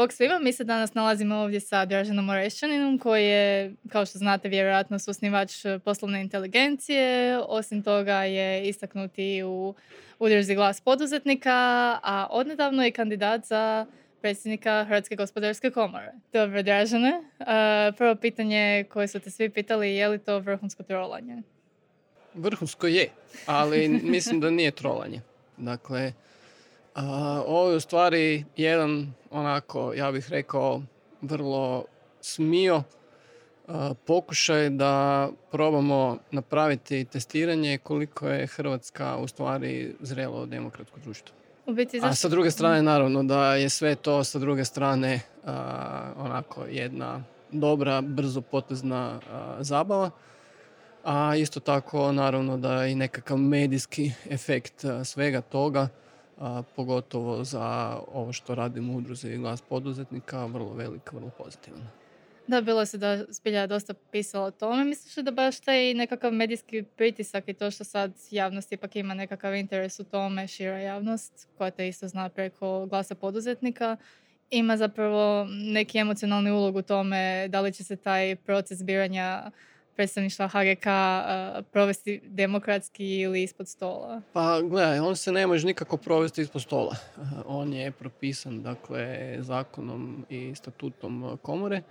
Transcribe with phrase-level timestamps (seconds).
[0.00, 4.48] Bog svima, mi se danas nalazimo ovdje sa Draženom Orešćaninom koji je, kao što znate,
[4.48, 5.52] vjerojatno susnivač
[5.84, 7.38] poslovne inteligencije.
[7.38, 9.74] Osim toga je istaknuti u
[10.18, 11.50] udruzi glas poduzetnika,
[12.02, 13.86] a odnedavno je kandidat za
[14.20, 16.12] predsjednika Hrvatske gospodarske komore.
[16.32, 17.22] Dobro, Dražene.
[17.96, 21.42] Prvo pitanje koje su te svi pitali, je li to vrhunsko trolanje?
[22.34, 23.08] Vrhunsko je,
[23.46, 25.20] ali mislim da nije trolanje.
[25.56, 26.12] Dakle,
[27.46, 30.82] ovo je u stvari jedan onako, ja bih rekao,
[31.22, 31.84] vrlo
[32.20, 32.82] smio
[34.06, 41.36] pokušaj da probamo napraviti testiranje koliko je Hrvatska u stvari zrelo demokratsko društvo.
[41.66, 45.20] U biti, A sa druge strane, naravno, da je sve to sa druge strane
[46.16, 49.20] onako jedna dobra, brzo potezna
[49.60, 50.10] zabava.
[51.04, 55.88] A isto tako, naravno, da je i nekakav medijski efekt svega toga
[56.40, 61.80] a, pogotovo za ovo što radimo u udruzi glas poduzetnika, vrlo velik, vrlo pozitivan.
[62.46, 64.84] Da, bilo se da zbilja dosta pisalo o tome.
[64.84, 69.54] Misliš da baš taj nekakav medijski pritisak i to što sad javnost ipak ima nekakav
[69.54, 73.96] interes u tome, šira javnost, koja te isto zna preko glasa poduzetnika,
[74.50, 79.50] ima zapravo neki emocionalni ulog u tome da li će se taj proces biranja
[80.00, 84.20] predstavništva HGK uh, provesti demokratski ili ispod stola?
[84.32, 86.96] Pa gledaj, on se ne može nikako provesti ispod stola.
[87.46, 91.82] On je propisan dakle, zakonom i statutom komore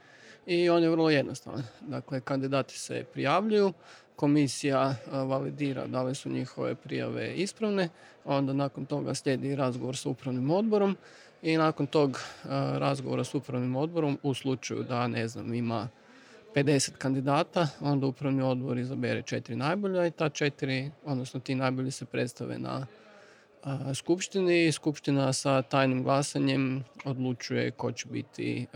[0.46, 1.64] i on je vrlo jednostavan.
[1.82, 3.74] Dakle, kandidati se prijavljuju,
[4.16, 7.90] komisija validira da li su njihove prijave ispravne,
[8.26, 10.98] onda nakon toga slijedi razgovor sa upravnim odborom
[11.42, 12.20] i nakon tog
[12.74, 15.88] razgovora s upravnim odborom u slučaju da ne znam ima
[16.56, 22.06] 50 kandidata, onda upravni odbor izabere četiri najbolja i ta četiri, odnosno ti najbolji se
[22.06, 22.88] predstave na
[23.64, 28.68] a, skupštini skupština sa tajnim glasanjem odlučuje ko će biti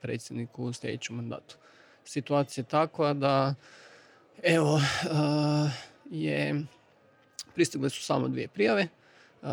[0.00, 1.56] predsjednik u sljedećem mandatu.
[2.04, 3.54] Situacija je takva da
[4.42, 4.80] evo
[6.10, 6.62] je
[7.54, 8.88] pristigle su samo dvije prijave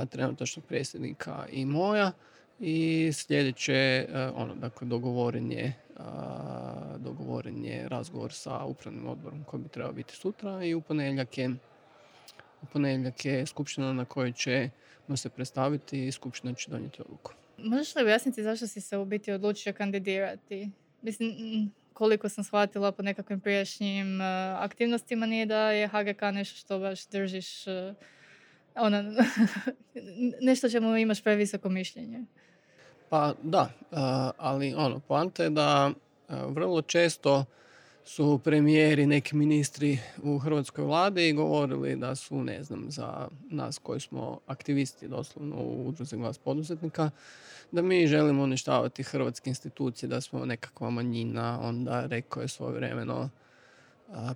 [0.10, 2.12] trenutačnog predsjednika i moja
[2.60, 5.74] i sljedeće ono dakle dogovoren je
[6.98, 11.50] dogovoren je razgovor sa upravnim odborom koji bi trebao biti sutra i u ponedjeljak je,
[12.62, 17.32] u ponedjeljak je skupština na kojoj ćemo se predstaviti i skupština će donijeti odluku.
[17.58, 20.70] Možeš li objasniti zašto si se u biti odlučio kandidirati?
[21.02, 21.32] Mislim,
[21.94, 24.22] koliko sam shvatila po nekakvim prijašnjim
[24.58, 27.66] aktivnostima nije da je HGK nešto što baš držiš
[28.76, 29.04] ono,
[30.48, 32.24] nešto čemu imaš previsoko mišljenje.
[33.10, 33.70] Pa da,
[34.38, 35.92] ali ono, poanta je da
[36.30, 37.46] vrlo često
[38.06, 44.00] su premijeri, neki ministri u hrvatskoj vladi govorili da su, ne znam, za nas koji
[44.00, 47.10] smo aktivisti doslovno u udruzi glas poduzetnika,
[47.72, 53.30] da mi želimo uništavati hrvatske institucije, da smo nekakva manjina, onda rekao je svoje vremeno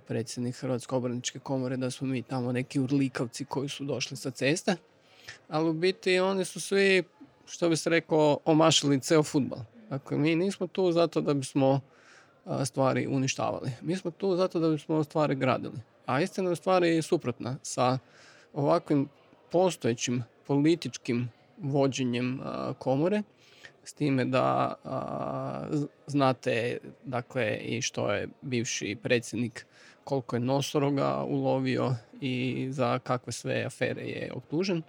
[0.06, 4.76] predsjednik Hrvatske obraničke komore da smo mi tamo neki urlikavci koji su došli sa ceste,
[5.48, 7.02] ali u biti oni su svi
[7.46, 9.58] što bi se rekao, omašili ceo futbal.
[9.90, 11.80] Dakle, mi nismo tu zato da bismo
[12.64, 13.70] stvari uništavali.
[13.82, 15.76] Mi smo tu zato da bismo stvari gradili.
[16.06, 17.56] A istina je stvari suprotna.
[17.62, 17.98] Sa
[18.52, 19.08] ovakvim
[19.52, 22.40] postojećim političkim vođenjem
[22.78, 23.22] komore,
[23.84, 24.74] s time da
[26.06, 29.66] znate dakle i što je bivši predsjednik
[30.04, 34.82] koliko je nosoroga ulovio i za kakve sve afere je optužen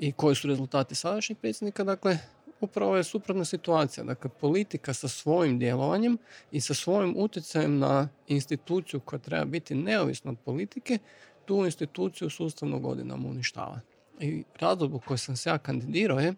[0.00, 2.18] i koji su rezultati sadašnjeg predsjednika, dakle,
[2.60, 4.04] upravo je suprotna situacija.
[4.04, 6.18] Dakle, politika sa svojim djelovanjem
[6.52, 10.98] i sa svojim utjecajem na instituciju koja treba biti neovisna od politike,
[11.44, 13.80] tu instituciju sustavno godinama uništava.
[14.20, 16.34] I razlog u sam se ja kandidirao je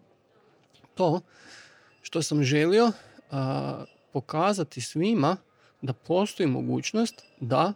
[0.95, 1.21] to
[2.01, 2.91] što sam želio
[4.13, 5.37] pokazati svima
[5.81, 7.73] da postoji mogućnost da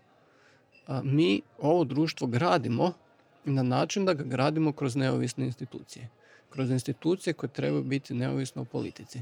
[1.04, 2.94] mi ovo društvo gradimo
[3.54, 6.10] na način da ga gradimo kroz neovisne institucije.
[6.50, 9.22] Kroz institucije koje trebaju biti neovisne u politici.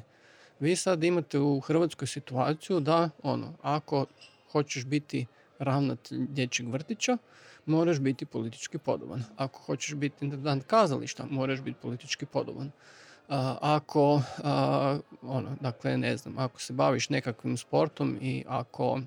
[0.60, 4.06] Vi sad imate u Hrvatskoj situaciju da, ono, ako
[4.52, 5.26] hoćeš biti
[5.60, 7.18] ravnatelj dječjeg vrtića,
[7.66, 9.24] moraš biti politički podoban.
[9.38, 12.72] Ako hoćeš biti intendant kazališta, moraš biti politički podoban.
[13.62, 14.22] ako,
[15.22, 19.00] ono, dakle, ne znam, ako se baviš nekakvim sportom i ako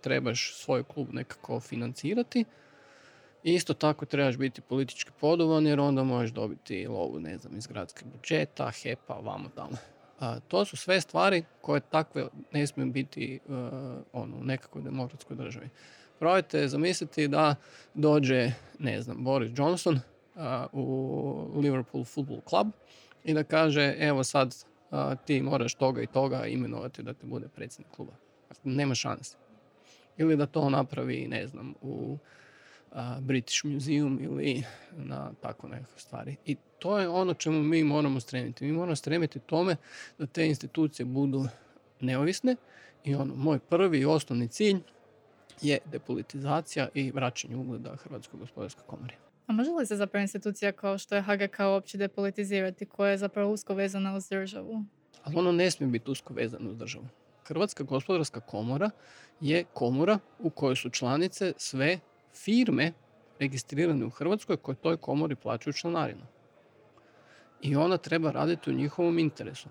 [0.00, 2.44] trebaš svoj klub nekako financirati,
[3.44, 8.08] Isto tako trebaš biti politički podoban jer onda možeš dobiti lovu, ne znam, iz gradskog
[8.12, 9.76] budžeta, HEPA, vamo tamo.
[10.20, 13.54] A, to su sve stvari koje takve ne smiju biti uh,
[14.12, 15.68] ono, u nekakvoj demokratskoj državi.
[16.18, 17.54] Probajte zamisliti da
[17.94, 20.42] dođe, ne znam, Boris Johnson uh,
[20.72, 22.68] u Liverpool Football Club
[23.24, 24.54] i da kaže, evo sad
[25.24, 28.12] ti moraš toga i toga imenovati da te bude predsjednik kluba.
[28.64, 29.36] Nema šanse.
[30.16, 32.18] Ili da to napravi, ne znam, u
[33.20, 34.62] British Museum ili
[34.96, 36.36] na tako nekakve stvari.
[36.46, 38.64] I to je ono čemu mi moramo stremiti.
[38.64, 39.76] Mi moramo stremiti tome
[40.18, 41.44] da te institucije budu
[42.00, 42.56] neovisne
[43.04, 44.80] i ono, moj prvi i osnovni cilj
[45.62, 49.14] je depolitizacija i vraćanje ugleda Hrvatskoj gospodarskoj komori.
[49.46, 53.52] A može li se zapravo institucija kao što je HGK uopće depolitizirati, koja je zapravo
[53.52, 54.84] usko vezana uz državu?
[55.22, 57.04] Ali ono ne smije biti usko vezano uz državu.
[57.44, 58.90] Hrvatska gospodarska komora
[59.40, 61.98] je komora u kojoj su članice sve
[62.34, 62.92] firme
[63.38, 66.26] registrirane u Hrvatskoj koje toj komori plaćaju članarinu.
[67.62, 69.68] I ona treba raditi u njihovom interesu.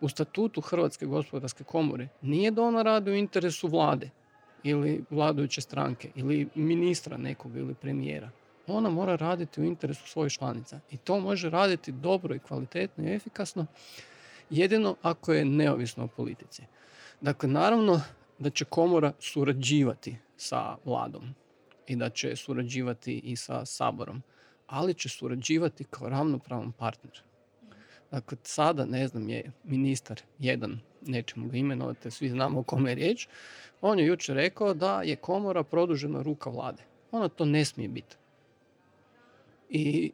[0.00, 4.10] U statutu Hrvatske gospodarske komore nije da ona radi u interesu vlade
[4.62, 8.30] ili vladajuće stranke ili ministra nekog ili premijera.
[8.66, 10.80] Ona mora raditi u interesu svojih članica.
[10.90, 13.66] I to može raditi dobro i kvalitetno i efikasno
[14.50, 16.62] jedino ako je neovisno o politici.
[17.20, 18.00] Dakle, naravno
[18.38, 21.34] da će komora surađivati sa vladom
[21.86, 24.22] i da će surađivati i sa Saborom,
[24.66, 27.22] ali će surađivati kao ravnopravan partner.
[28.10, 32.94] Dakle, sada, ne znam, je ministar jedan, nećemo ga imenovati, svi znamo o kome je
[32.94, 33.28] riječ,
[33.80, 36.82] on je jučer rekao da je komora produžena ruka vlade.
[37.10, 38.16] Ona to ne smije biti.
[39.70, 40.12] I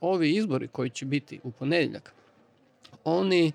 [0.00, 2.14] ovi izbori koji će biti u ponedjeljak,
[3.04, 3.52] oni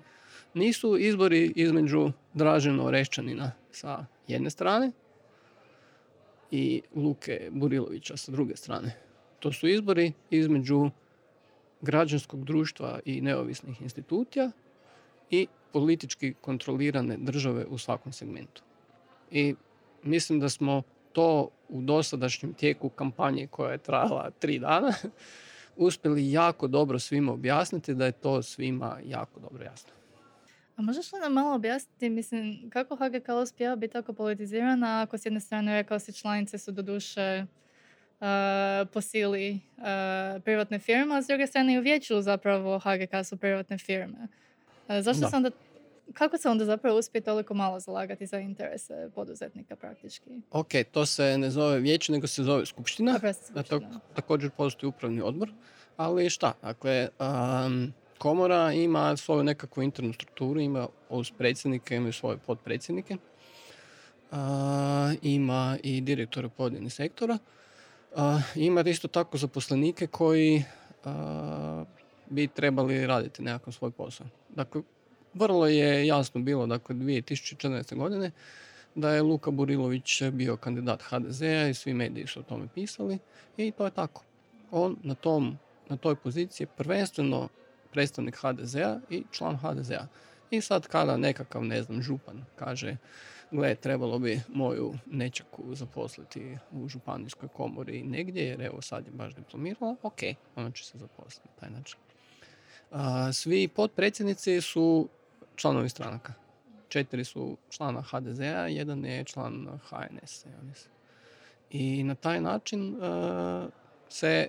[0.54, 4.92] nisu izbori između Draženo Orešćanina sa jedne strane
[6.52, 8.96] i Luke Burilovića sa druge strane.
[9.40, 10.90] To su izbori između
[11.80, 14.50] građanskog društva i neovisnih institucija
[15.30, 18.62] i politički kontrolirane države u svakom segmentu.
[19.30, 19.54] I
[20.02, 20.82] mislim da smo
[21.12, 24.92] to u dosadašnjem tijeku kampanje koja je trajala tri dana
[25.76, 30.01] uspjeli jako dobro svima objasniti da je to svima jako dobro jasno.
[30.76, 35.26] A možeš li nam malo objasniti, mislim, kako HGK uspjeva biti tako politizirana ako s
[35.26, 37.46] jedne strane rekao si članice su do duše
[38.20, 38.26] uh,
[38.92, 43.36] po sili uh, privatne firme, a s druge strane i u vijeću zapravo HGK su
[43.36, 44.28] privatne firme.
[44.88, 45.50] Uh, zašto se onda
[46.12, 50.30] kako se onda zapravo uspije toliko malo zalagati za interese poduzetnika praktički?
[50.50, 53.18] Ok, to se ne zove vijeće, nego se zove skupština.
[53.18, 54.00] skupština.
[54.14, 55.50] također postoji upravni odbor.
[55.96, 57.92] Ali šta, dakle, um,
[58.22, 63.16] komora ima svoju nekakvu internu strukturu, ima uz predsjednike, ima svoje podpredsjednike,
[65.22, 67.38] ima i direktore pojedinih sektora,
[68.54, 70.64] ima isto tako zaposlenike koji
[72.30, 74.26] bi trebali raditi nekakav svoj posao.
[74.48, 74.82] Dakle,
[75.34, 77.96] vrlo je jasno bilo, dakle, 2014.
[77.96, 78.30] godine,
[78.94, 83.18] da je Luka Burilović bio kandidat HDZ-a i svi mediji su o tome pisali
[83.56, 84.22] i to je tako.
[84.70, 85.58] On na tom
[85.88, 87.48] na toj poziciji prvenstveno
[87.92, 90.06] predstavnik HDZ-a i član HDZ-a.
[90.50, 92.96] I sad kada nekakav, ne znam, župan kaže
[93.50, 99.34] gle, trebalo bi moju nečaku zaposliti u županijskoj komori negdje, jer evo sad je baš
[99.34, 100.20] diplomirala, ok,
[100.56, 101.98] ona će se zaposliti na taj način.
[103.32, 105.08] svi potpredsjednici su
[105.56, 106.32] članovi stranaka.
[106.88, 110.46] Četiri su člana HDZ-a, jedan je član HNS.
[111.70, 112.96] I na taj način
[114.08, 114.46] se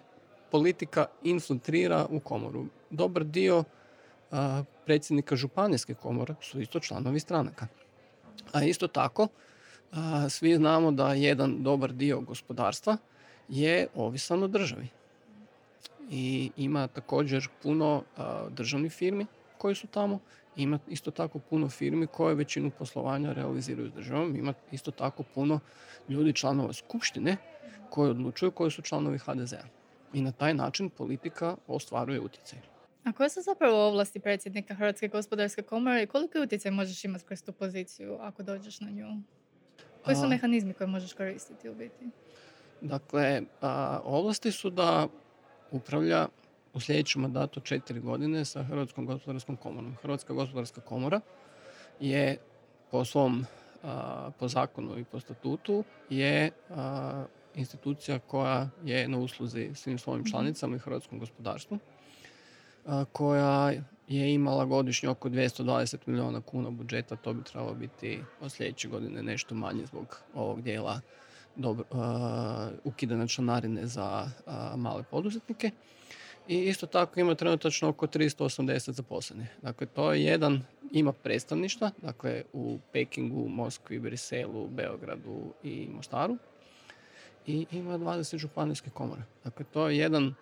[0.51, 2.65] politika infiltrira u komoru.
[2.93, 3.63] Dobar dio
[4.85, 7.67] predsjednika županijske komore su isto članovi stranaka.
[8.51, 9.27] A isto tako,
[10.29, 12.97] svi znamo da jedan dobar dio gospodarstva
[13.49, 14.87] je ovisan o državi.
[16.09, 18.03] I ima također puno
[18.49, 19.25] državnih firmi
[19.57, 20.19] koji su tamo.
[20.55, 24.35] Ima isto tako puno firmi koje većinu poslovanja realiziraju s državom.
[24.35, 25.59] Ima isto tako puno
[26.09, 27.37] ljudi članova skupštine
[27.89, 29.65] koji odlučuju koji su članovi HDZ-a
[30.13, 32.72] i na taj način politika ostvaruje utjecaj.
[33.03, 37.43] A koje su zapravo ovlasti predsjednika Hrvatske gospodarske komore i koliko utjecaj možeš imati kroz
[37.43, 39.21] tu poziciju ako dođeš na nju?
[40.03, 42.09] Koji su mehanizmi koje možeš koristiti u biti?
[42.81, 43.41] Dakle,
[44.03, 45.07] ovlasti su da
[45.71, 46.27] upravlja
[46.73, 49.95] u sljedećem mandatu četiri godine sa Hrvatskom gospodarskom komorom.
[50.01, 51.21] Hrvatska gospodarska komora
[51.99, 52.37] je
[52.91, 53.45] po svom,
[54.39, 56.51] po zakonu i po statutu je
[57.55, 60.29] institucija koja je na usluzi svim svojim mhm.
[60.29, 61.79] članicama i hrvatskom gospodarstvu,
[63.11, 63.73] koja
[64.07, 69.23] je imala godišnje oko 220 milijuna kuna budžeta, to bi trebalo biti od sljedeće godine
[69.23, 71.01] nešto manje zbog ovog dijela
[71.55, 71.85] dobro,
[72.83, 74.29] ukidane članarine za
[74.75, 75.71] male poduzetnike.
[76.47, 79.47] I isto tako ima trenutačno oko 380 zaposlenih.
[79.61, 86.37] Dakle, to je jedan, ima predstavništva, dakle u Pekingu, Moskvi, Briselu, Beogradu i Mostaru
[87.47, 89.23] i ima 20 županijskih komora.
[89.43, 90.33] Dakle, to je jedan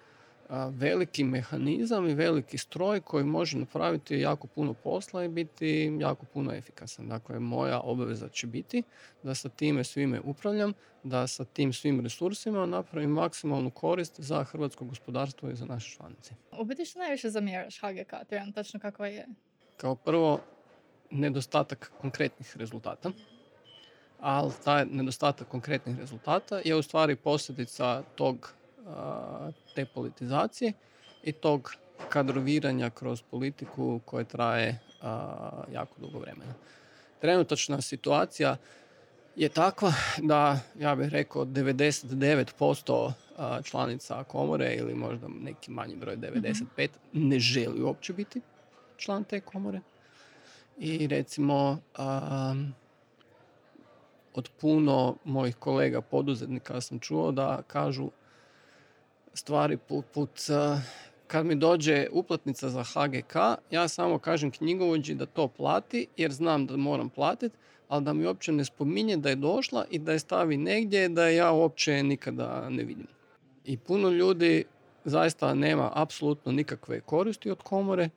[0.70, 6.54] veliki mehanizam i veliki stroj koji može napraviti jako puno posla i biti jako puno
[6.54, 7.08] efikasan.
[7.08, 8.84] Dakle, moja obaveza će biti
[9.24, 14.86] da sa time svime upravljam, da sa tim svim resursima napravim maksimalnu korist za hrvatsko
[14.86, 16.34] gospodarstvo i za naše članice.
[16.60, 18.14] U biti što najviše zamjeraš HGK,
[18.56, 19.28] tačno kakva je?
[19.78, 20.40] Kao prvo,
[21.12, 23.12] nedostatak konkretnih rezultata
[24.22, 28.54] ali taj nedostatak konkretnih rezultata je u stvari posljedica tog
[29.76, 30.74] te politizacije
[31.24, 31.72] i tog
[32.10, 34.80] kadroviranja kroz politiku koje traje
[35.72, 36.54] jako dugo vremena.
[37.22, 38.58] Trenutačna situacija
[39.36, 43.12] je takva da, ja bih rekao, 99%
[43.64, 47.28] članica komore ili možda neki manji broj 95 mhm.
[47.28, 48.42] ne želi uopće biti
[48.98, 49.82] član te komore.
[50.78, 51.78] I recimo,
[54.34, 58.10] od puno mojih kolega poduzetnika sam čuo da kažu
[59.34, 60.40] stvari poput
[61.28, 63.36] kad mi dođe uplatnica za HGK,
[63.72, 67.58] ja samo kažem knjigovođi da to plati jer znam da moram platiti,
[67.88, 71.28] ali da mi uopće ne spominje da je došla i da je stavi negdje da
[71.28, 73.08] ja uopće nikada ne vidim.
[73.66, 74.66] I puno ljudi
[75.06, 78.10] zaista nema apsolutno nikakve koristi od komore,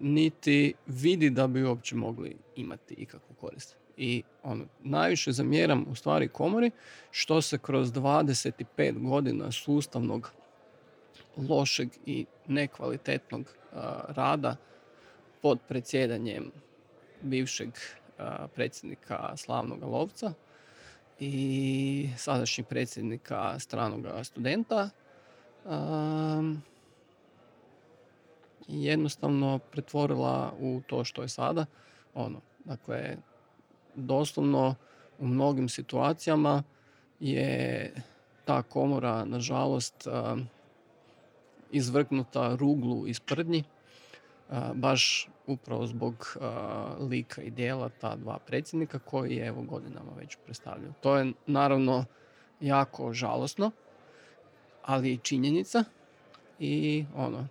[0.00, 6.28] niti vidi da bi uopće mogli imati ikakvu korist i ono, najviše zamjeram u stvari
[6.28, 6.70] komori
[7.10, 10.30] što se kroz 25 godina sustavnog
[11.48, 13.54] lošeg i nekvalitetnog
[14.08, 14.56] rada
[15.42, 16.50] pod predsjedanjem
[17.22, 17.68] bivšeg
[18.54, 20.32] predsjednika Slavnog Lovca
[21.20, 24.90] i sadašnjeg predsjednika stranog studenta
[28.68, 31.66] jednostavno pretvorila u to što je sada.
[32.14, 33.16] Ono, dakle,
[33.96, 34.74] doslovno
[35.18, 36.62] u mnogim situacijama
[37.20, 37.92] je
[38.44, 40.08] ta komora nažalost
[41.72, 43.64] izvrgnuta ruglu iz prdnji
[44.74, 46.36] baš upravo zbog
[47.10, 50.92] lika i dijela ta dva predsjednika koji je evo godinama već predstavljaju.
[51.00, 52.04] To je naravno
[52.60, 53.70] jako žalosno,
[54.82, 55.84] ali i činjenica
[56.58, 57.48] i ono,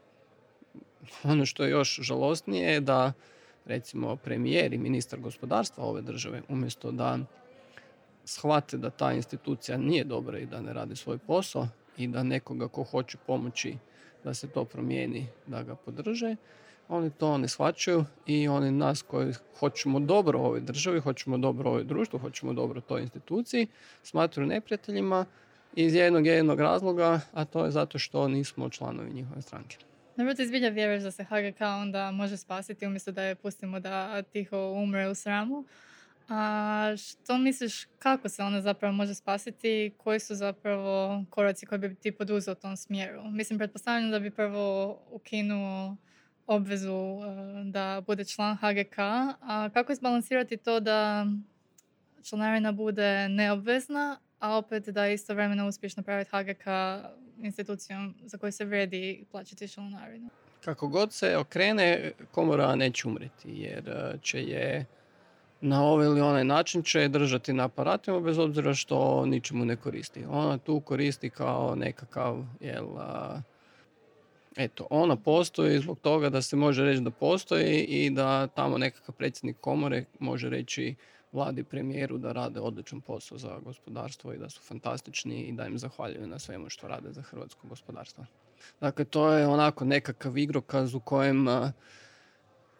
[1.24, 3.14] ono što je još žalosnije je da
[3.66, 7.20] recimo premijer i ministar gospodarstva ove države umjesto da
[8.26, 11.68] shvate da ta institucija nije dobra i da ne radi svoj posao
[11.98, 13.78] i da nekoga ko hoće pomoći
[14.24, 16.36] da se to promijeni, da ga podrže,
[16.90, 21.84] oni to ne shvaćaju i oni nas koji hoćemo dobro ovoj državi, hoćemo dobro ovoj
[21.84, 23.68] društvu, hoćemo dobro toj instituciji,
[24.04, 25.26] smatruju neprijateljima
[25.76, 29.78] iz jednog jednog razloga, a to je zato što nismo članovi njihove stranke.
[30.18, 34.22] Dobro, ti zbilja vjeruješ da se HGK onda može spasiti umjesto da je pustimo da
[34.22, 35.66] tiho umre u sramu.
[36.30, 39.94] A što misliš kako se ona zapravo može spasiti?
[39.98, 43.24] Koji su zapravo koraci koji bi ti poduzeo u tom smjeru?
[43.24, 45.98] Mislim, pretpostavljam da bi prvo ukinuo
[46.48, 48.98] obvezu e, da bude član HGK,
[49.42, 51.26] a kako izbalansirati to da
[52.24, 56.66] članarina bude neobvezna, a opet da istovremeno uspješ napraviti HGK
[57.42, 60.30] institucijom za koju se vredi plaćati članarinu.
[60.64, 64.86] Kako god se okrene, komora neće umreti jer e, će je
[65.62, 70.26] na ovaj ili onaj način će držati na aparatima bez obzira što ničemu ne koristi.
[70.30, 72.86] Ona tu koristi kao nekakav, jel,
[74.58, 79.16] eto, ona postoji zbog toga da se može reći da postoji i da tamo nekakav
[79.16, 80.96] predsjednik komore može reći
[81.34, 85.78] vladi premijeru da rade odličan posao za gospodarstvo i da su fantastični i da im
[85.78, 88.26] zahvaljuju na svemu što rade za hrvatsko gospodarstvo.
[88.82, 91.48] Dakle, to je onako nekakav igrokaz u kojem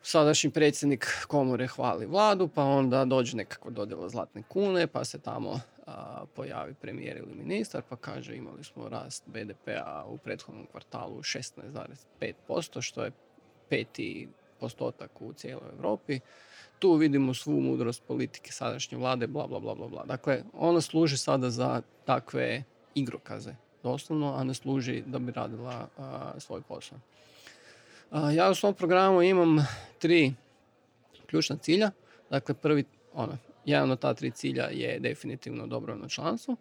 [0.02, 5.60] sadašnji predsjednik komore hvali vladu, pa onda dođe nekakva dodjela zlatne kune, pa se tamo
[6.36, 13.04] pojavi premijer ili ministar, pa kaže imali smo rast BDP-a u prethodnom kvartalu 16,5%, što
[13.04, 13.12] je
[13.70, 14.30] peti
[14.60, 16.20] postotak u cijeloj Europi
[16.84, 20.04] tu vidimo svu mudrost politike sadašnje vlade, bla, bla, bla, bla, bla.
[20.06, 22.64] Dakle, ona služi sada za takve
[22.96, 25.88] igrokaze, doslovno, a ne služi da bi radila
[26.38, 27.00] svoj posao.
[28.36, 29.68] ja u svom programu imam
[30.00, 30.34] tri
[31.26, 31.92] ključna cilja.
[32.30, 36.56] Dakle, prvi, ono, jedan od ta tri cilja je definitivno dobrovno članstvo.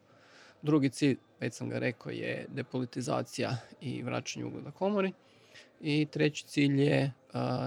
[0.63, 5.13] Drugi cilj, već sam ga rekao, je depolitizacija i vraćanje ugleda komori.
[5.83, 7.13] I treći cilj je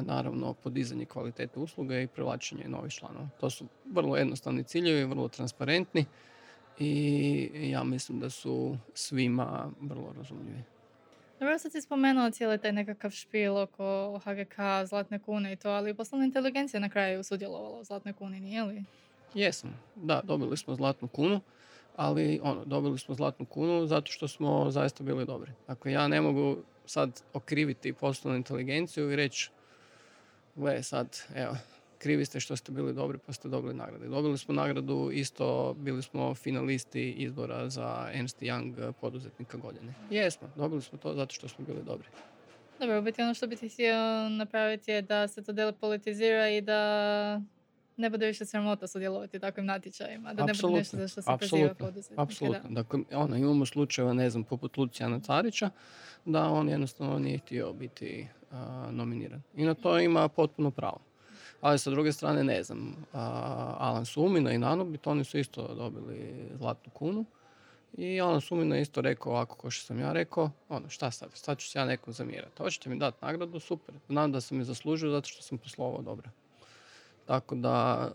[0.01, 3.27] naravno podizanje kvalitete usluge i privlačenje novih članova.
[3.39, 6.05] To su vrlo jednostavni ciljevi, vrlo transparentni
[6.79, 10.63] i ja mislim da su svima vrlo razumljivi.
[11.39, 15.93] Dobro sad si spomenuo cijeli taj nekakav špil oko HGK, Zlatne kune i to, ali
[15.93, 18.83] poslovna inteligencija na kraju sudjelovala u Zlatnoj kuni, nije li?
[19.33, 21.41] Jesam, da, dobili smo Zlatnu kunu.
[21.95, 25.51] ali ono, dobili smo zlatnu kunu zato što smo zaista bili dobri.
[25.67, 29.49] Dakle, ja ne mogu sad okriviti poslovnu inteligenciju i reći,
[30.55, 31.55] gle sad, evo,
[31.97, 34.07] krivi ste što ste bili dobri pa ste dobili nagrade.
[34.07, 39.93] Dobili smo nagradu, isto bili smo finalisti izbora za Ernst Young poduzetnika godine.
[40.09, 42.07] Jesmo, dobili smo to zato što smo bili dobri.
[42.79, 46.61] Dobro, u biti ono što bi ti htio napraviti je da se to depolitizira i
[46.61, 47.41] da
[47.97, 51.31] ne bude više sramota sudjelovati u takvim natječajima, da ne bude nešto za što se
[51.39, 52.21] poziva poduzetnika.
[52.21, 52.69] Apsolutno.
[52.69, 55.69] Dakle, ono, imamo slučajeva, ne znam, poput Lucijana Carića,
[56.25, 58.27] da on jednostavno nije htio biti
[58.91, 59.41] nominiran.
[59.55, 60.99] I na to ima potpuno pravo.
[61.61, 66.91] Ali sa druge strane, ne znam, Alan Sumina i Nanobit, oni su isto dobili zlatnu
[66.91, 67.25] kunu.
[67.97, 71.29] I Alan Sumina je isto rekao ovako kao što sam ja rekao, ono šta sad,
[71.33, 72.57] sad ću se ja nekom zamjerati.
[72.57, 73.95] Hoćete mi dati nagradu, super.
[74.09, 76.29] Znam da sam je zaslužio zato što sam poslovao dobro.
[77.25, 78.11] Tako da,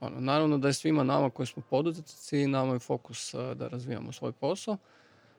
[0.00, 4.32] ono, naravno da je svima nama koji smo poduzetnici, nama je fokus da razvijamo svoj
[4.32, 4.76] posao.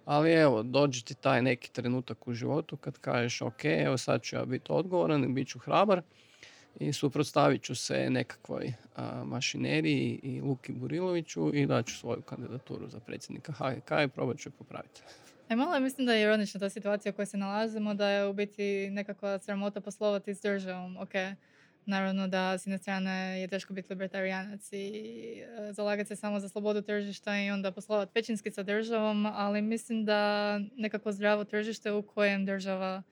[0.06, 4.36] Ali evo, dođe ti taj neki trenutak u životu kad kažeš ok, evo sad ću
[4.36, 6.02] ja biti odgovoran i bit ću hrabar
[6.80, 8.74] i suprotstavit ću se nekakvoj
[9.24, 14.54] mašineriji i Luki Buriloviću i daću svoju kandidaturu za predsjednika HGK i probat ću je
[14.54, 15.02] popraviti.
[15.50, 18.34] E, malo mislim da je ironična ta situacija u kojoj se nalazimo, da je u
[18.34, 20.98] biti nekakva sramota poslovati s državom.
[20.98, 21.12] Ok,
[21.86, 24.88] naravno da s jedne strane je teško biti libertarijanac i
[25.42, 30.06] e, zalagati se samo za slobodu tržišta i onda poslovati većinski sa državom, ali mislim
[30.06, 33.04] da nekako zdravo tržište u kojem država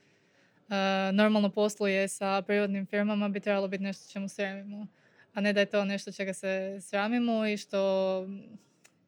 [0.70, 4.88] E, normalno posluje sa prirodnim firmama bi trebalo biti nešto čemu sramimo.
[5.34, 8.28] A ne da je to nešto čega se sramimo i što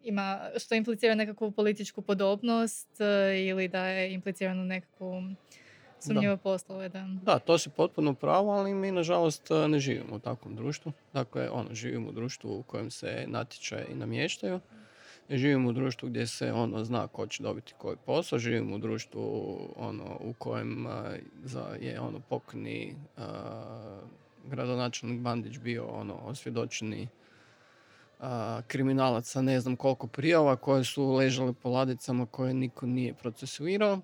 [0.04, 5.24] ima, što implicira nekakvu političku podobnost e, ili da je implicirano nekakvu
[6.00, 6.90] sumnjive poslove.
[6.90, 7.08] Da.
[7.24, 10.92] da, to si potpuno pravo, ali mi nažalost e, ne živimo u takvom društvu.
[11.14, 14.60] Dakle, ono, živimo u društvu u kojem se natječaje namještaju
[15.30, 19.58] živimo u društvu gdje se ono zna ko će dobiti koji posao, živimo u društvu
[19.78, 20.88] ono u kojem
[21.44, 22.96] za, je ono pokojni
[24.48, 27.08] gradonačelnik Bandić bio ono osvjedočeni
[28.68, 34.00] kriminalac sa ne znam koliko prijava koje su ležale po ladicama koje niko nije procesuirao.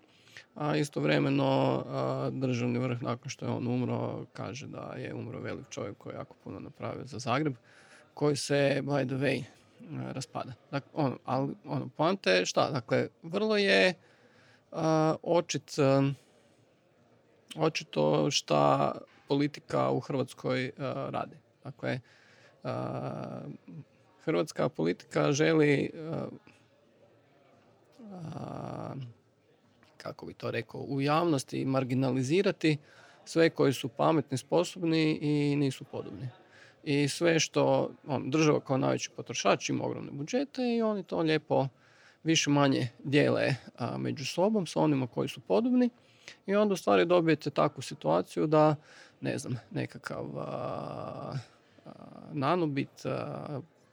[0.56, 1.84] A istovremeno
[2.32, 6.18] državni vrh nakon što je on umro kaže da je umro velik čovjek koji je
[6.18, 7.56] jako puno napravio za Zagreb
[8.14, 9.44] koji se by the way
[10.14, 10.54] raspada.
[10.72, 12.72] Dakle, ono, ali ono, poanta je šta?
[12.72, 13.94] Dakle, vrlo je
[14.72, 14.80] uh,
[15.24, 15.72] očit,
[17.56, 18.92] očito šta
[19.28, 20.72] politika u Hrvatskoj
[21.10, 21.38] radi.
[21.64, 22.00] Dakle,
[24.24, 25.92] hrvatska politika želi
[30.02, 32.78] kako bi to rekao, u javnosti marginalizirati
[33.26, 36.30] sve koji su pametni, sposobni i nisu podobni.
[36.84, 41.68] I sve što on, država kao najveći potrošač ima ogromne budžete i oni to lijepo
[42.24, 43.56] više manje dijele
[43.98, 45.90] među sobom sa onima koji su podobni
[46.46, 48.76] i onda u stvari dobijete takvu situaciju da
[49.22, 51.34] ne znam, nekakav a,
[52.34, 53.06] nanobit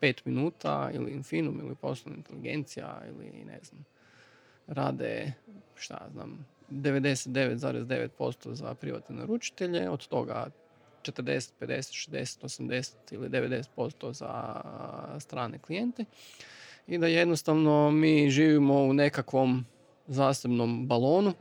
[0.01, 3.85] pet minuta ili Infinum ili poslovna inteligencija ili ne znam
[4.69, 5.33] rade
[5.75, 10.47] šta znam 99,9% za privatne naručitelje, od toga
[11.03, 14.61] 40, 50, 60, 80 ili 90% za
[15.21, 16.05] strane klijente.
[16.87, 19.67] I da jednostavno mi živimo u nekakvom
[20.07, 21.35] zasebnom balonu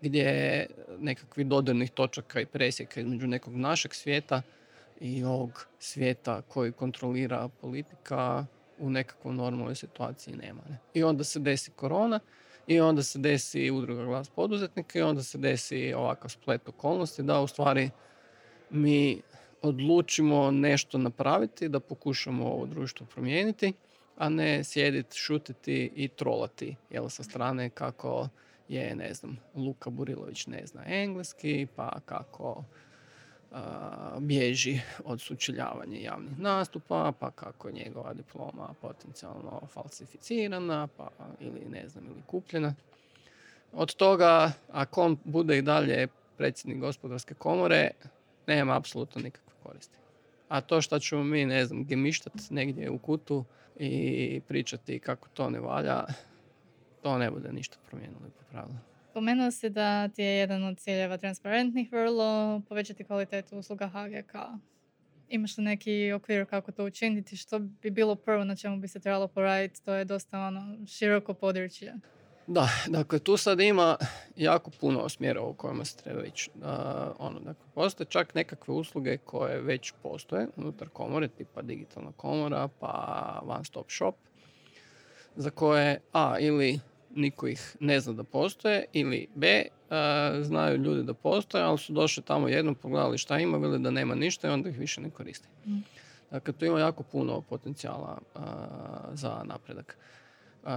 [0.00, 0.66] gdje
[0.98, 4.42] nekakvi dodirnih točaka i presjeka između nekog našeg svijeta
[5.00, 8.46] i ovog svijeta koji kontrolira politika
[8.78, 10.62] u nekakvoj normalnoj situaciji nema.
[10.68, 10.78] Ne?
[10.94, 12.20] I onda se desi korona
[12.66, 17.40] i onda se desi udruga glas poduzetnika i onda se desi ovakav splet okolnosti da
[17.40, 17.90] u stvari
[18.70, 19.22] mi
[19.62, 23.72] odlučimo nešto napraviti, da pokušamo ovo društvo promijeniti,
[24.16, 28.28] a ne sjediti, šutiti i trolati jel, sa strane kako
[28.68, 32.64] je, ne znam, Luka Burilović ne zna engleski, pa kako
[34.18, 41.88] bježi od sučeljavanja javnih nastupa, pa kako je njegova diploma potencijalno falsificirana, pa ili ne
[41.88, 42.74] znam, ili kupljena.
[43.72, 47.90] Od toga, ako on bude i dalje predsjednik gospodarske komore,
[48.46, 49.96] nema apsolutno nikakve koristi.
[50.48, 53.44] A to što ćemo mi, ne znam, gemištat negdje u kutu
[53.78, 56.04] i pričati kako to ne valja,
[57.02, 58.78] to ne bude ništa promijenilo i popravilo.
[59.16, 64.34] Pomenuo si da ti je jedan od ciljeva transparentnih vrlo povećati kvalitetu usluga HGK.
[65.28, 67.36] Imaš li neki okvir kako to učiniti?
[67.36, 69.84] Što bi bilo prvo na čemu bi se trebalo poraditi?
[69.84, 71.94] To je dosta ono, široko područje.
[72.46, 73.96] Da, dakle tu sad ima
[74.36, 76.50] jako puno smjerova u kojima se treba ići.
[77.18, 83.42] ono, dakle, postoje čak nekakve usluge koje već postoje unutar komore, tipa digitalna komora, pa
[83.46, 84.14] one stop shop,
[85.36, 86.80] za koje A ili
[87.16, 89.64] niko ih ne zna da postoje ili B
[90.40, 94.14] znaju ljudi da postoje, ali su došli tamo jednom, pogledali šta ima, bili da nema
[94.14, 95.48] ništa i onda ih više ne koriste.
[95.66, 95.78] Mm.
[96.30, 98.18] Dakle, tu ima jako puno potencijala
[99.12, 99.96] za napredak.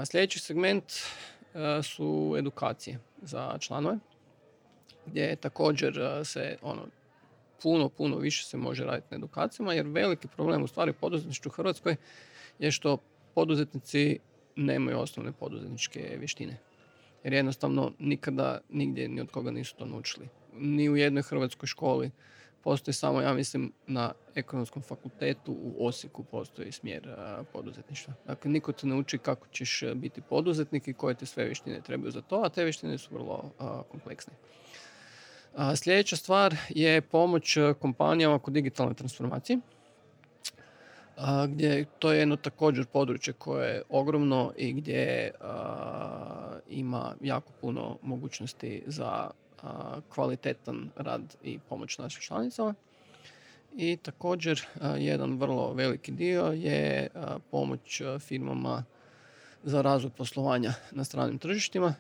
[0.06, 0.84] sljedeći segment
[1.84, 3.98] su edukacije za članove,
[5.06, 6.82] gdje također se ono,
[7.62, 11.52] puno, puno više se može raditi na edukacijama, jer veliki problem u stvari poduzetništvu u
[11.52, 11.96] Hrvatskoj
[12.60, 12.98] je što
[13.36, 14.20] poduzetnici
[14.60, 16.58] nemaju osnovne poduzetničke vještine.
[17.24, 20.28] Jer jednostavno nikada nigdje ni od koga nisu to naučili.
[20.54, 22.12] Ni u jednoj hrvatskoj školi
[22.64, 27.16] postoji samo, ja mislim, na ekonomskom fakultetu u Osijeku postoji smjer
[27.54, 28.14] poduzetništva.
[28.28, 32.12] Dakle, niko te ne uči kako ćeš biti poduzetnik i koje te sve vještine trebaju
[32.12, 33.52] za to, a te vještine su vrlo
[33.92, 34.34] kompleksne.
[35.76, 39.60] sljedeća stvar je pomoć kompanijama kod digitalne transformacije
[41.48, 45.32] gdje to je jedno također područje koje je ogromno i gdje
[46.70, 49.32] ima jako puno mogućnosti za
[50.10, 52.74] kvalitetan rad i pomoć našim članicama.
[53.76, 54.66] I također
[54.98, 57.08] jedan vrlo veliki dio je
[57.52, 58.84] pomoć firmama
[59.64, 61.94] za razvoj poslovanja na stranim tržištima.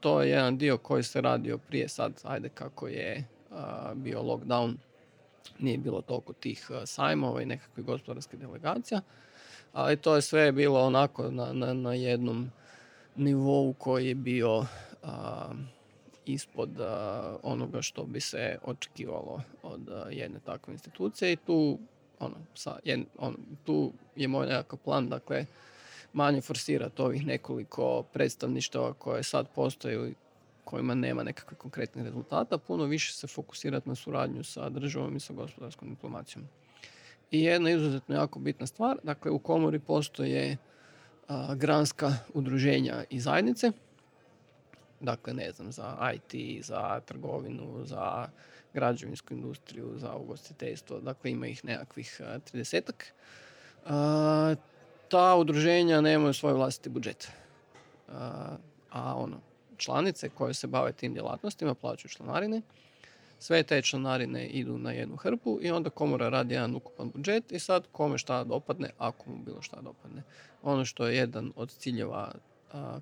[0.00, 3.24] To je jedan dio koji se radio prije sad, ajde kako je
[3.94, 4.74] bio lockdown
[5.58, 9.00] nije bilo toliko tih sajmova i nekakvih gospodarskih delegacija,
[9.72, 12.50] ali to je sve bilo onako na, na, na jednom
[13.16, 14.64] nivou koji je bio
[16.26, 16.70] ispod
[17.42, 21.78] onoga što bi se očekivalo od jedne takve institucije i tu
[22.20, 22.78] ono, sa,
[23.18, 25.46] ono, tu je moj nekakav plan, dakle,
[26.12, 30.12] manje forsirati ovih nekoliko predstavništava koje sad postoje
[30.70, 35.32] kojima nema nekakve konkretnih rezultata, puno više se fokusirati na suradnju sa državom i sa
[35.32, 36.44] gospodarskom diplomacijom.
[37.30, 40.56] I jedna izuzetno jako bitna stvar, dakle u komori postoje
[41.56, 43.72] granska udruženja i zajednice,
[45.00, 48.28] dakle ne znam, za IT, za trgovinu, za
[48.74, 53.12] građevinsku industriju, za ugostiteljstvo, dakle ima ih nekakvih tridesetak.
[55.08, 57.30] Ta udruženja nemaju svoj vlastiti budžet.
[58.90, 59.40] A ono,
[59.80, 62.62] članice koje se bave tim djelatnostima plaćaju članarine.
[63.38, 67.58] Sve te članarine idu na jednu hrpu i onda komora radi jedan ukupan budžet i
[67.58, 70.22] sad kome šta dopadne, ako mu bilo šta dopadne.
[70.62, 72.32] Ono što je jedan od ciljeva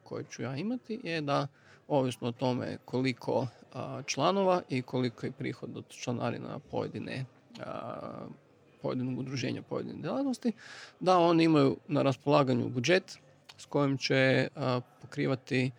[0.05, 1.47] koje ću ja imati je da
[1.89, 3.47] ovisno o tome koliko
[4.07, 7.25] članova i koliko je prihod od članarina pojedine
[8.83, 10.53] pojedinog udruženja pojedine djelatnosti,
[11.01, 13.19] da oni imaju na raspolaganju budžet
[13.57, 14.49] s kojim će
[15.01, 15.71] pokrivati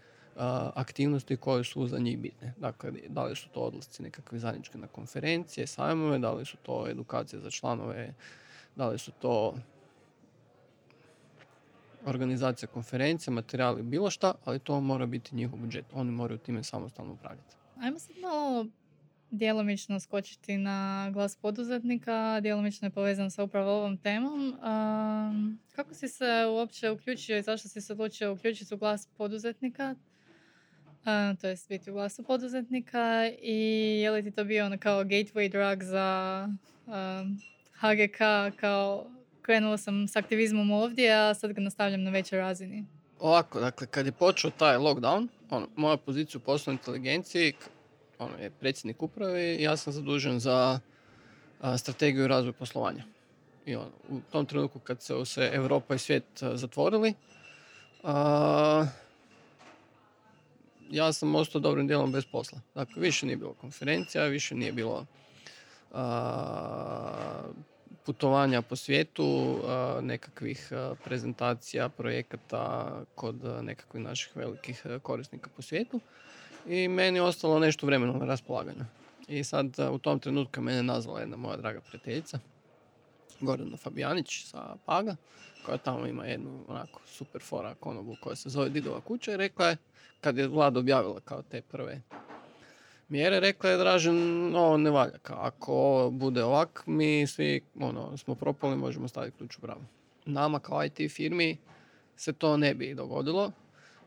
[0.75, 2.53] aktivnosti koje su za njih bitne.
[2.57, 6.87] Dakle, da li su to odlasci nekakve zajedničke na konferencije, sajmove, da li su to
[6.89, 8.13] edukacije za članove,
[8.75, 9.55] da li su to
[12.05, 15.85] organizacija konferencija, materijali, bilo šta, ali to mora biti njihov budžet.
[15.93, 17.55] Oni moraju time samostalno upravljati.
[17.81, 18.65] Ajmo sad malo
[19.31, 24.55] djelomično skočiti na glas poduzetnika, djelomično je povezan sa upravo ovom temom.
[25.75, 29.95] kako si se uopće uključio i zašto si se odlučio uključiti u glas poduzetnika?
[31.41, 33.57] To je biti u glasu poduzetnika i
[34.03, 36.47] je li ti to bio ono kao gateway drug za
[37.73, 38.17] HGK
[38.59, 39.05] kao
[39.41, 42.85] krenula sam s aktivizmom ovdje, a sad ga nastavljam na većoj razini.
[43.19, 47.53] Ovako, dakle, kad je počeo taj lockdown, ono, moja pozicija u poslovnoj inteligenciji
[48.19, 50.79] ono, je predsjednik uprave i ja sam zadužen za
[51.77, 53.03] strategiju i razvoj poslovanja.
[53.65, 57.13] I ono, u tom trenutku kad se se Europa i svijet zatvorili,
[58.03, 58.85] a,
[60.89, 62.59] ja sam ostao dobrim dijelom bez posla.
[62.75, 65.05] Dakle, više nije bilo konferencija, više nije bilo
[68.05, 69.59] putovanja po svijetu,
[70.01, 70.71] nekakvih
[71.03, 75.99] prezentacija, projekata kod nekakvih naših velikih korisnika po svijetu.
[76.67, 78.85] I meni je ostalo nešto vremena na raspolaganju.
[79.27, 82.39] I sad u tom trenutku mene nazvala jedna moja draga prijateljica,
[83.41, 85.15] Gordana Fabijanić sa Paga,
[85.65, 89.67] koja tamo ima jednu onako super fora konobu koja se zove Didova kuća i rekla
[89.67, 89.77] je,
[90.21, 92.01] kad je vlada objavila kao te prve
[93.09, 98.35] mjere, rekla je Dražen, ovo ne valja, kao ako bude ovak, mi svi ono, smo
[98.35, 99.81] propali, možemo staviti ključ u bravu.
[100.25, 101.57] Nama kao IT firmi
[102.15, 103.51] se to ne bi dogodilo,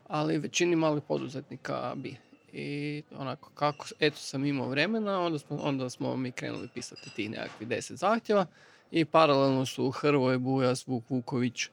[0.09, 2.17] ali većini malih poduzetnika bi.
[2.53, 7.31] I onako, kako, eto sam imao vremena, onda smo, onda smo mi krenuli pisati tih
[7.31, 8.47] nekakvih deset zahtjeva
[8.93, 11.69] i paralelno su Hrvoje Bujas, Vuk Vuković,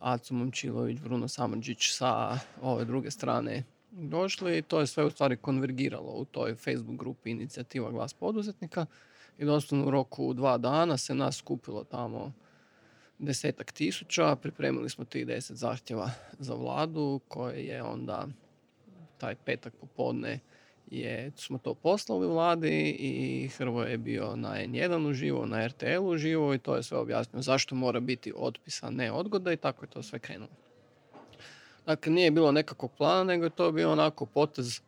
[0.00, 4.62] Aco Momčilović, Bruno Samardžić sa ove druge strane došli.
[4.62, 8.86] To je sve u stvari konvergiralo u toj Facebook grupi inicijativa Glas poduzetnika
[9.38, 12.32] i doslovno u roku dva dana se nas skupilo tamo
[13.18, 14.36] desetak tisuća.
[14.36, 18.26] Pripremili smo tih deset zahtjeva za vladu koje je onda
[19.18, 20.40] taj petak popodne
[20.90, 26.54] je, smo to poslali vladi i Hrvoje je bio na N1 uživo, na RTL uživo
[26.54, 30.02] i to je sve objasnio zašto mora biti otpisa, ne odgoda i tako je to
[30.02, 30.50] sve krenulo.
[31.86, 34.80] Dakle, nije bilo nekakvog plana, nego je to bio onako potez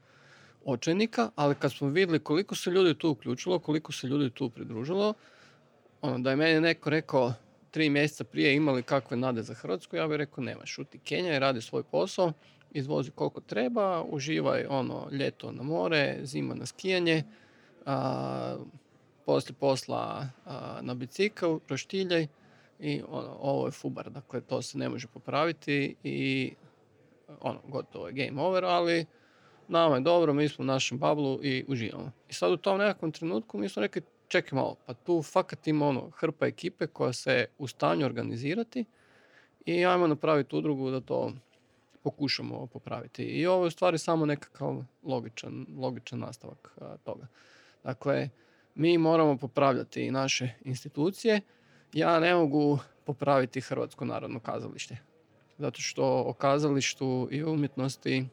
[0.65, 5.15] očajnika, ali kad smo vidjeli koliko se ljudi tu uključilo, koliko se ljudi tu pridružilo,
[6.03, 7.33] ono, da je meni neko rekao
[7.71, 11.39] tri mjeseca prije imali kakve nade za Hrvatsku, ja bih rekao nema, šuti Kenja i
[11.39, 12.33] radi svoj posao,
[12.71, 17.25] izvozi koliko treba, uživaj ono ljeto na more, zima na skijanje,
[17.87, 18.57] a,
[19.27, 20.29] poslije posla
[20.81, 22.27] na bicikl, proštiljaj
[22.81, 26.53] i ono, ovo je fubar, dakle to se ne može popraviti i
[27.41, 29.07] ono, gotovo je game over, ali
[29.69, 32.13] nama je dobro, mi smo u našem bablu i uživamo.
[32.29, 35.87] I sad u tom nekakvom trenutku mi smo rekli, čekaj malo, pa tu fakat ima
[35.87, 38.85] ono hrpa ekipe koja se u stanju organizirati
[39.67, 41.33] i ajmo napraviti udrugu da to
[42.07, 43.23] pokušamo popraviti.
[43.23, 47.27] I ovo je u stvari samo nekakav logičan, logičan nastavak toga.
[47.85, 48.29] Dakle,
[48.75, 51.41] mi moramo popravljati naše institucije.
[51.93, 54.99] Ja ne mogu popraviti Hrvatsko narodno kazalište.
[55.59, 58.25] Zato što o kazalištu i umjetnosti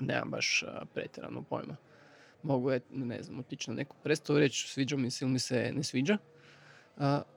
[0.00, 0.64] nemam baš
[0.94, 1.76] pretjerano pojma.
[2.42, 5.72] Mogu je, ne znam, otići na neku predstavu reći sviđa mi se ili mi se
[5.72, 6.18] ne sviđa.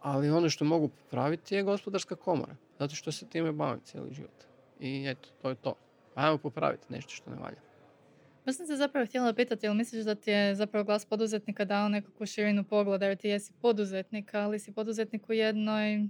[0.01, 2.56] ali ono što mogu popraviti je gospodarska komora.
[2.80, 4.51] Zato što se time bavim cijeli život.
[4.82, 5.76] I eto, to je to.
[6.15, 7.62] Ajmo popraviti nešto što ne valja.
[8.46, 11.89] Ja sam se zapravo htjela pitati, jel misliš da ti je zapravo glas poduzetnika dao
[11.89, 16.08] nekakvu širinu pogleda, jer ti jesi poduzetnik, ali si poduzetnik u jednoj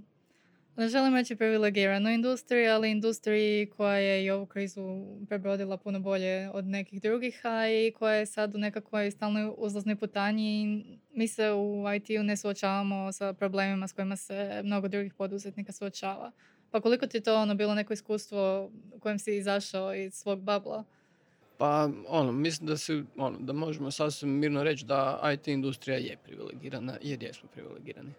[0.76, 6.50] ne želim reći privilegiranoj industriji, ali industriji koja je i ovu krizu prebrodila puno bolje
[6.52, 10.84] od nekih drugih, a i koja je sad u nekakvoj stalnoj uzlaznoj putanji.
[11.14, 16.32] Mi se u IT-u ne suočavamo sa problemima s kojima se mnogo drugih poduzetnika suočava.
[16.72, 20.40] Pa koliko ti je to ono bilo neko iskustvo u kojem si izašao iz svog
[20.40, 20.84] babla?
[21.58, 26.16] Pa, ono, mislim da, se, ono, da možemo sasvim mirno reći da IT industrija je
[26.24, 28.12] privilegirana, jer jesmo privilegirani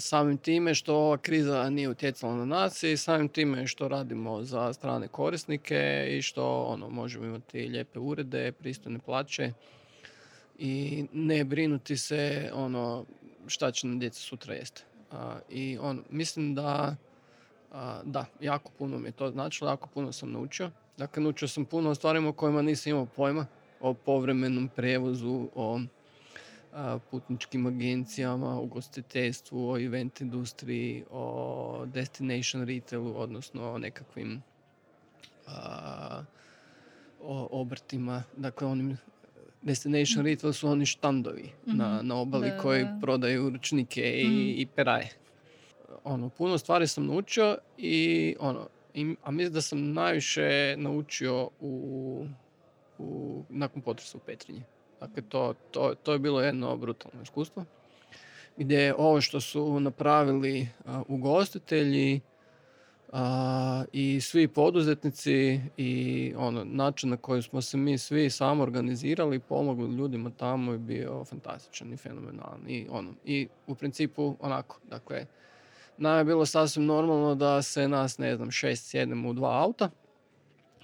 [0.00, 4.72] samim time što ova kriza nije utjecala na nas i samim time što radimo za
[4.72, 9.52] strane korisnike i što ono, možemo imati lijepe urede, pristojne plaće
[10.58, 13.04] i ne brinuti se ono
[13.46, 14.82] šta će nam djeca sutra jesti.
[15.50, 16.96] I on, mislim da
[18.04, 20.70] da, jako puno mi je to značilo, jako puno sam naučio.
[20.98, 23.46] Dakle, naučio sam puno o stvarima o kojima nisam imao pojma,
[23.80, 25.80] o povremenom prevozu, o
[27.10, 34.42] putničkim agencijama, ugostiteljstvu, o event industriji, o destination retailu, odnosno o nekakvim
[37.22, 38.98] o obrtima, dakle onim
[39.62, 42.06] destination retail su oni štandovi na, mhm.
[42.06, 44.60] na obali koji prodaju ručnike i, mhm.
[44.60, 45.10] i peraje.
[46.04, 48.68] Ono, puno stvari sam naučio i ono,
[49.22, 52.26] a mislim da sam najviše naučio u,
[52.98, 54.62] u, nakon potresa u Petrinji.
[55.00, 57.64] Dakle, to, to, to je bilo jedno brutalno iskustvo.
[58.56, 60.68] Gdje ovo što su napravili
[61.08, 62.20] ugostitelji
[63.92, 69.40] i svi poduzetnici i ono, način na koji smo se mi svi samo organizirali i
[69.40, 72.60] pomogli ljudima tamo je bio fantastičan i fenomenalan.
[72.68, 75.26] I, ono, I u principu onako, dakle,
[75.98, 79.90] nam je bilo sasvim normalno da se nas, ne znam, šest sjedemo u dva auta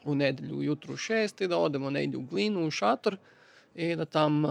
[0.04, 3.16] u nedjelju ujutru u šest i da odemo negdje u glinu, u šator
[3.74, 4.44] i da tam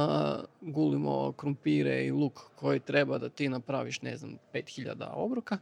[0.61, 5.57] gulimo krumpire i luk koji treba da ti napraviš, ne znam, 5000 obroka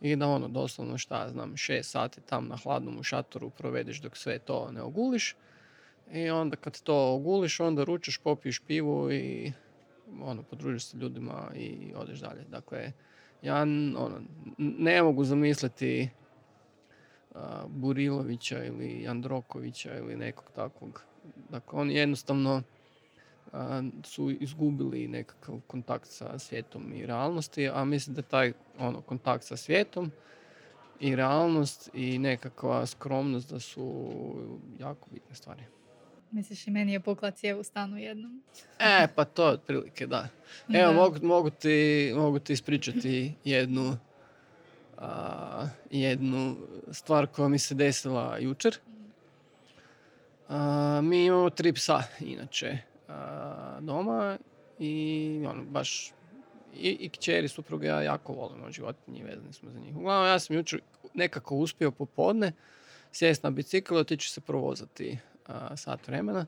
[0.00, 4.16] i da ono, doslovno šta znam, 6 sati tam na hladnom u šatoru provedeš dok
[4.16, 5.36] sve to ne oguliš
[6.12, 9.52] i onda kad to oguliš, onda ručaš, popiješ pivu i
[10.22, 12.44] ono, podružiš se ljudima i odeš dalje.
[12.48, 12.92] Dakle,
[13.46, 14.20] ja ono,
[14.58, 16.08] ne mogu zamisliti
[17.68, 21.02] Burilovića ili Androkovića ili nekog takvog.
[21.50, 22.62] Dakle, oni jednostavno
[24.04, 29.56] su izgubili nekakav kontakt sa svijetom i realnosti, a mislim da taj ono, kontakt sa
[29.56, 30.10] svijetom
[31.00, 34.04] i realnost i nekakva skromnost da su
[34.78, 35.62] jako bitne stvari.
[36.30, 38.42] Misliš i meni je pukla cijev u stanu jednom?
[38.78, 40.28] e, pa to otprilike da.
[40.74, 43.96] Evo, Mogu, mogu, ti, mogu ti ispričati jednu,
[45.90, 46.56] jednu
[46.92, 48.76] stvar koja mi se desila jučer.
[51.02, 52.78] mi imamo tri psa, inače
[53.80, 54.38] doma
[54.78, 56.12] i ono, baš
[56.74, 59.96] i, i kćeri supruga ja jako volimo životinje, vezani smo za njih.
[59.96, 60.80] Uglavnom, ja sam jučer
[61.14, 62.52] nekako uspio popodne
[63.12, 65.18] sjesti na bicikl i otići se provozati
[65.76, 66.46] sat vremena.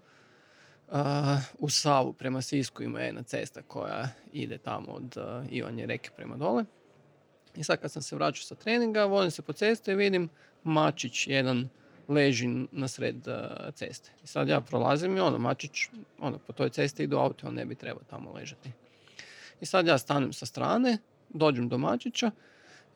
[1.59, 5.17] u Savu prema Sisku ima jedna cesta koja ide tamo od
[5.51, 6.65] Ivanje reke prema dole.
[7.57, 10.29] I sad kad sam se vraćao sa treninga, volim se po cesti i vidim
[10.65, 11.69] mačić jedan
[12.09, 13.17] leži na sred
[13.75, 14.11] ceste.
[14.25, 17.65] I sad ja prolazim i ono, mačić, ono, po toj cesti idu auto, on ne
[17.65, 18.71] bi trebao tamo ležati.
[19.61, 22.31] I sad ja stanem sa strane, dođem do mačića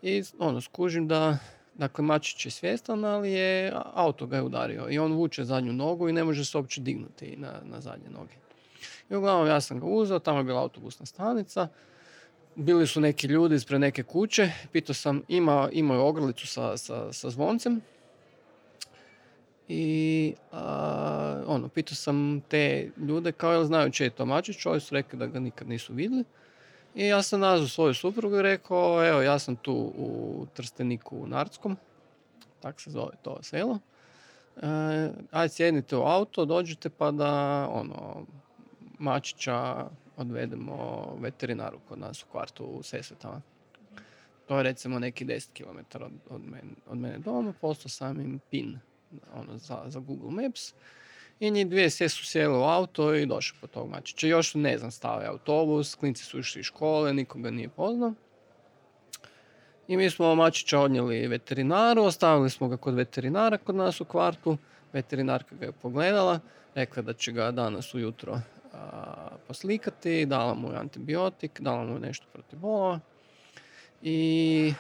[0.02, 1.38] i ono, skužim da
[1.74, 6.08] Dakle, Mačić je svjestan, ali je auto ga je udario i on vuče zadnju nogu
[6.08, 8.34] i ne može se uopće dignuti na, na zadnje noge.
[9.10, 11.68] I uglavnom ja sam ga uzeo, tamo je bila autobusna stanica,
[12.54, 17.12] bili su neki ljudi ispred neke kuće, pitao sam, ima, imao je ogrlicu sa, sa,
[17.12, 17.80] sa zvoncem
[19.68, 20.34] i
[21.46, 25.18] ono, pitao sam te ljude kao jel znaju če je to Mačić, oni su rekli
[25.18, 26.24] da ga nikad nisu vidjeli.
[26.94, 31.26] I ja sam nazvao svoju suprugu i rekao, evo ja sam tu u Trsteniku u
[31.26, 31.76] Narskom,
[32.60, 33.78] tak se zove to selo.
[34.56, 38.26] E, ajde sjednite u auto, dođite pa da ono,
[38.98, 43.40] Mačića odvedemo veterinaru kod nas u kvartu u Sesvetama.
[44.46, 48.40] To je recimo neki 10 km od, od, mene, od mene doma, postao sam im
[48.50, 48.78] pin
[49.34, 50.74] ono, za, za Google Maps.
[51.40, 54.26] I njih dvije sve su sjeli u auto i došli po tog mačića.
[54.26, 58.14] Još ne znam, stao je autobus, klinci su išli iz škole, nikoga nije poznao.
[59.88, 64.56] I mi smo mačića odnijeli veterinaru, ostavili smo ga kod veterinara kod nas u kvartu.
[64.92, 66.40] Veterinarka ga je pogledala,
[66.74, 68.40] rekla da će ga danas ujutro
[69.48, 73.00] poslikati, dala mu antibiotik, dala mu nešto protiv bolova
[74.02, 74.74] i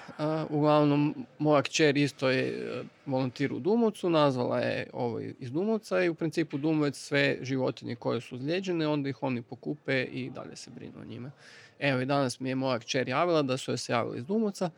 [0.50, 6.08] uglavnom moja kćer isto je e, volontir u Dumovcu, nazvala je ovo iz Dumovca i
[6.08, 10.70] u principu Dumovac sve životinje koje su zlijeđene, onda ih oni pokupe i dalje se
[10.70, 11.30] brinu o njima.
[11.78, 14.70] Evo i danas mi je moja kćer javila da su joj se javili iz Dumovca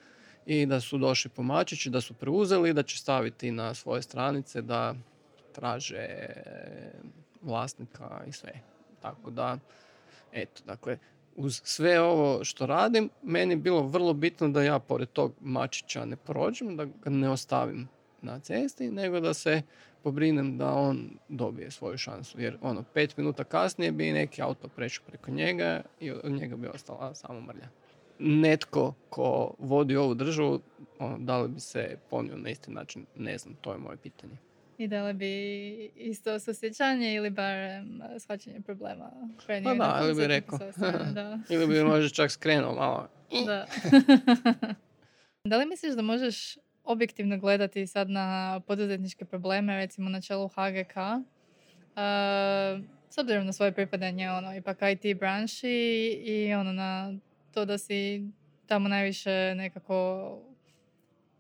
[0.46, 4.94] i da su došli pomačići, da su preuzeli, da će staviti na svoje stranice da
[5.52, 6.09] traže
[7.42, 8.52] vlasnika i sve.
[9.02, 9.59] Tako da,
[10.33, 10.98] eto, dakle,
[11.37, 16.05] uz sve ovo što radim, meni je bilo vrlo bitno da ja pored tog mačića
[16.05, 17.88] ne prođem, da ga ne ostavim
[18.23, 19.62] na cesti, nego da se
[20.03, 22.40] pobrinem da on dobije svoju šansu.
[22.40, 26.68] Jer ono, pet minuta kasnije bi neki auto prešao preko njega i od njega bi
[26.68, 27.68] ostala samo mrlja.
[28.18, 30.61] Netko ko vodi ovu državu,
[30.99, 34.37] ono, da li bi se ponio na isti način, ne znam, to je moje pitanje.
[34.78, 39.10] I da li bi isto osjećanje ili barem shvaćanje problema
[39.46, 40.58] Pa da, ili bi rekao.
[41.12, 41.38] da.
[41.54, 43.08] ili bi možda čak skrenuo malo.
[43.46, 43.66] Da.
[45.50, 50.96] da li misliš da možeš objektivno gledati sad na poduzetničke probleme, recimo na čelu HGK,
[50.96, 51.24] uh,
[53.10, 57.12] s obzirom na svoje pripadanje, ono, ipak IT branši i ono, na
[57.54, 58.28] to da si
[58.66, 60.38] tamo najviše nekako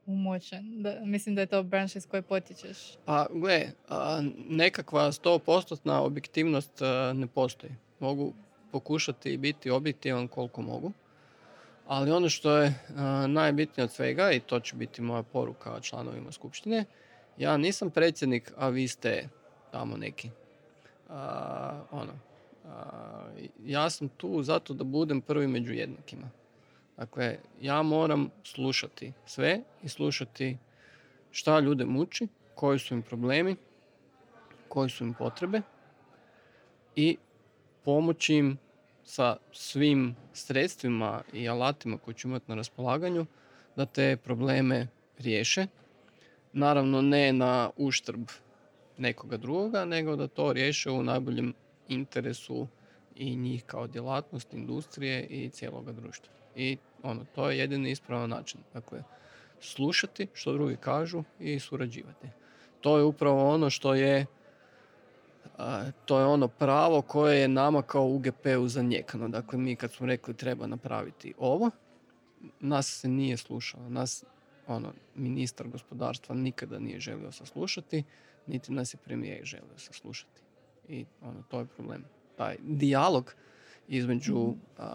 [0.06, 0.82] umočen.
[0.82, 2.78] Da, mislim da je to branša iz koje potičeš.
[3.04, 3.62] Pa, gle,
[4.48, 6.80] nekakva 100% objektivnost
[7.14, 7.72] ne postoji.
[8.00, 8.32] Mogu
[8.72, 10.92] pokušati biti objektivan koliko mogu.
[11.86, 12.74] Ali ono što je
[13.28, 16.84] najbitnije od svega, i to će biti moja poruka članovima skupštine,
[17.38, 19.28] ja nisam predsjednik, a vi ste
[19.72, 20.30] tamo neki.
[21.90, 22.12] ono,
[23.64, 26.30] ja sam tu zato da budem prvi među jednakima.
[26.96, 30.56] Dakle, ja moram slušati sve i slušati
[31.30, 33.56] šta ljude muči, koji su im problemi,
[34.68, 35.62] koji su im potrebe
[36.96, 37.16] i
[37.84, 38.58] pomoći im
[39.04, 43.26] sa svim sredstvima i alatima koje ću imati na raspolaganju
[43.76, 44.86] da te probleme
[45.18, 45.66] riješe.
[46.52, 48.28] Naravno ne na uštrb
[48.98, 51.54] nekoga drugoga, nego da to riješe u najboljem
[51.88, 52.66] interesu
[53.16, 56.43] i njih kao djelatnost, industrije i cijeloga društva.
[56.56, 58.60] I ono, to je jedini ispravan način.
[58.74, 59.02] Dakle,
[59.60, 62.28] slušati što drugi kažu i surađivati.
[62.80, 64.26] To je upravo ono što je
[66.04, 69.28] to je ono pravo koje je nama kao UGP-u zanjekano.
[69.28, 71.70] Dakle, mi kad smo rekli treba napraviti ovo,
[72.60, 73.88] nas se nije slušalo.
[73.88, 74.24] Nas,
[74.66, 78.04] ono, ministar gospodarstva nikada nije želio saslušati,
[78.46, 80.40] niti nas je premijer želio saslušati.
[80.88, 82.04] I ono, to je problem.
[82.36, 83.34] Taj dijalog
[83.88, 84.86] između mhm.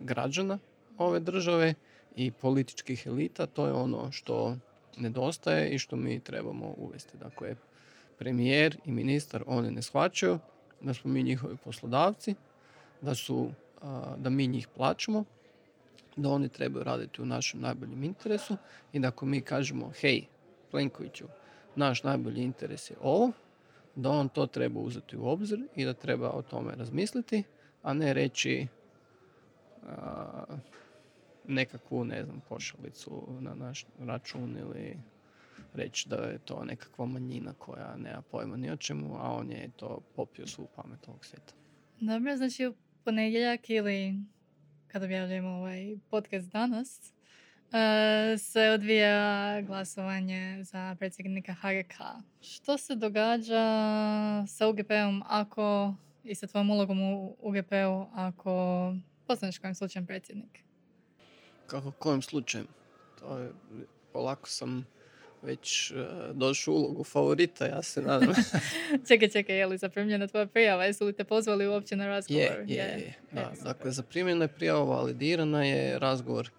[0.00, 0.58] građana
[0.98, 1.74] ove države
[2.16, 4.56] i političkih elita, to je ono što
[4.96, 7.18] nedostaje i što mi trebamo uvesti.
[7.18, 7.54] Dakle,
[8.18, 10.38] premijer i ministar oni ne shvaćaju
[10.80, 12.34] da smo mi njihovi poslodavci,
[13.00, 13.50] da, su,
[14.16, 15.24] da mi njih plaćamo,
[16.16, 18.56] da oni trebaju raditi u našem najboljem interesu
[18.92, 20.24] i da ako mi kažemo hej,
[20.70, 21.24] Plenkoviću,
[21.76, 23.32] naš najbolji interes je ovo,
[23.94, 27.42] da on to treba uzeti u obzir i da treba o tome razmisliti,
[27.84, 28.66] a ne reći
[31.48, 34.98] nekakvu, ne znam, pošalicu na naš račun ili
[35.74, 39.70] reći da je to nekakva manjina koja nema pojma ni o čemu, a on je
[39.76, 41.54] to popio svu pamet ovog svijeta.
[42.00, 42.74] Dobro, znači u
[43.04, 44.14] ponedjeljak ili
[44.88, 47.12] kada objavljujemo ovaj podcast danas,
[47.72, 51.94] e, se odvija glasovanje za predsjednika HGK.
[52.40, 53.66] Što se događa
[54.46, 55.94] sa UGP-om ako
[56.24, 58.94] i sa tvojom ulogom u UGP-u ako
[59.26, 60.58] postaneš kojim slučajem predsjednik?
[61.66, 62.66] Kako kojim slučajem?
[63.20, 63.52] To je,
[64.12, 64.86] polako sam
[65.42, 65.96] već uh,
[66.36, 68.34] došao u ulogu favorita, ja se nadam.
[69.08, 70.84] čekaj, čekaj, je li zaprimljena tvoja prijava?
[70.84, 72.42] Jesu li te pozvali uopće na razgovor?
[72.42, 73.14] Je, je, je.
[73.32, 76.50] Da, dakle, zaprimljena je prijava, validirana je razgovor.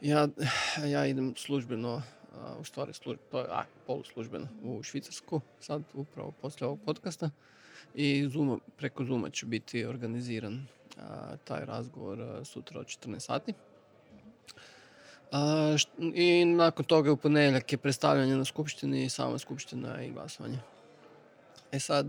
[0.00, 0.28] Ja,
[0.84, 2.02] ja idem službeno,
[2.60, 7.30] u stvari služ, to je a, poluslužbeno u Švicarsku, sad upravo poslije ovog podcasta.
[7.98, 10.66] I Zoom, preko Zuma će biti organiziran
[10.98, 13.52] a, taj razgovor a, sutra od 14 sati.
[15.32, 15.76] A,
[16.14, 20.58] I nakon toga u ponedjeljak je predstavljanje na skupštini, sama skupština i glasovanje.
[21.72, 22.06] E sad,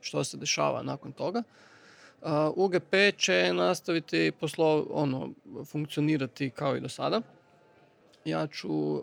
[0.00, 1.42] što se dešava nakon toga?
[2.56, 5.32] UGP će nastaviti poslo, ono,
[5.64, 7.20] funkcionirati kao i do sada.
[8.24, 9.02] Ja ću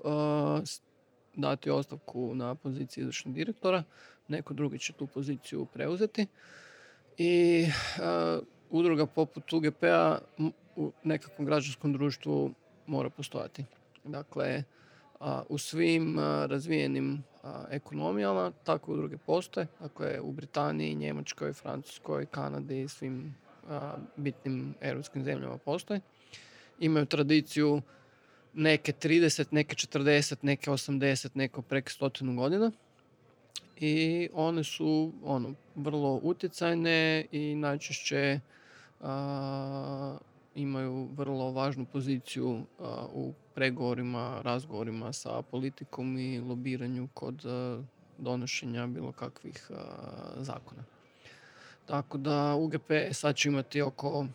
[1.35, 3.83] dati ostavku na poziciji izvršnog direktora,
[4.27, 6.27] neko drugi će tu poziciju preuzeti.
[7.17, 7.65] I
[8.69, 10.17] udruga poput UGP-a
[10.75, 12.53] u nekakvom građanskom društvu
[12.87, 13.65] mora postojati.
[14.03, 14.63] Dakle,
[15.49, 17.23] u svim razvijenim
[17.69, 19.67] ekonomijama takve udruge postoje.
[19.79, 23.35] Dakle, u Britaniji, Njemačkoj, Francuskoj, Kanadi i svim
[24.15, 25.99] bitnim europskim zemljama postoje.
[26.79, 27.81] Imaju tradiciju
[28.53, 32.71] neke 30, neke 40, neke 80, neko preko stotinu godina.
[33.77, 38.39] I one su ono, vrlo utjecajne i najčešće
[40.55, 42.61] imaju vrlo važnu poziciju
[43.13, 47.43] u pregovorima, razgovorima sa politikom i lobiranju kod
[48.17, 49.71] donošenja bilo kakvih
[50.37, 50.83] zakona.
[51.85, 54.25] Tako da UGP sad će imati oko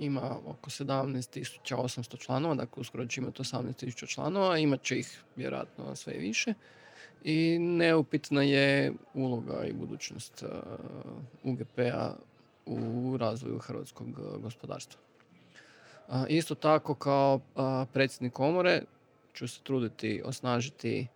[0.00, 6.12] ima oko 17.800 članova, dakle uskoro će imati 18.000 članova, imat će ih vjerojatno sve
[6.12, 6.54] više
[7.26, 10.44] i neupitna je uloga i budućnost
[11.42, 12.14] UGP-a
[12.66, 14.08] u razvoju hrvatskog
[14.42, 15.00] gospodarstva.
[16.28, 17.40] Isto tako kao
[17.92, 18.82] predsjednik komore
[19.34, 21.06] ću se truditi osnažiti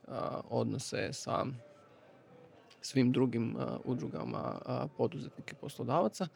[0.51, 1.47] odnose sa
[2.81, 4.59] svim drugim udrugama
[4.97, 6.29] poduzetnika i poslodavaca.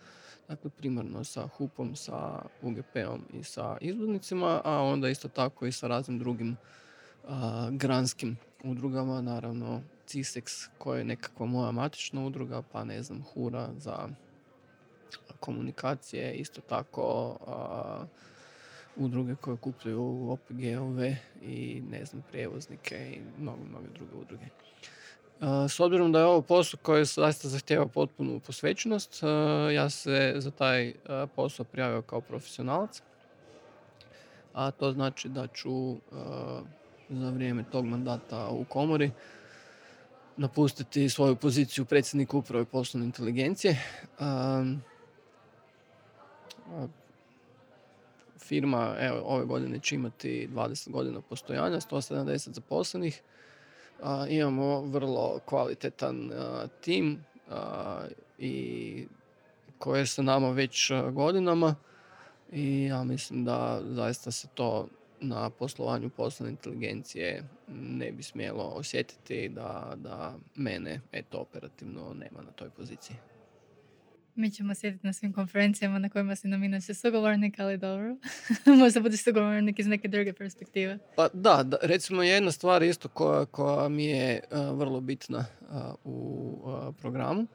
[0.48, 5.88] Dakle, primarno sa HUP-om, sa UGP-om i sa izvoznicima, a onda isto tako i sa
[5.88, 6.56] raznim drugim
[7.70, 14.08] granskim udrugama, naravno CISEX koja je nekakva moja matična udruga, pa ne znam, HURA za
[15.40, 17.36] komunikacije, isto tako
[18.96, 24.44] udruge koje kupljuju OPG-ove i ne znam, prijevoznike i mnogo, mnogo druge udruge.
[25.68, 29.22] S obzirom da je ovo posao koji zaista zahtjeva potpunu posvećenost,
[29.74, 30.94] ja se za taj
[31.36, 33.02] posao prijavio kao profesionalac.
[34.52, 35.96] A to znači da ću
[37.10, 39.10] za vrijeme tog mandata u komori
[40.36, 43.78] napustiti svoju poziciju predsjednika uprave poslovne inteligencije
[48.38, 53.22] firma evo, ove godine će imati 20 godina postojanja, 170 zaposlenih.
[54.28, 56.30] Imamo vrlo kvalitetan
[56.80, 57.24] tim
[58.38, 59.06] i
[59.78, 61.74] koji je sa nama već godinama
[62.52, 64.88] i ja mislim da zaista se to
[65.24, 72.50] na poslovanju poslovne inteligencije ne bi smjelo osjetiti da, da mene eto operativno nema na
[72.50, 73.16] toj poziciji.
[74.34, 78.16] Mi ćemo sjediti na svim konferencijama na kojima si nam inače sugovornik, ali dobro.
[78.80, 80.98] Možda budeš sugovornik iz neke druge perspektive.
[81.16, 85.44] Pa da, da recimo jedna stvar isto koja, koja mi je vrlo bitna
[86.04, 87.46] u uh, programu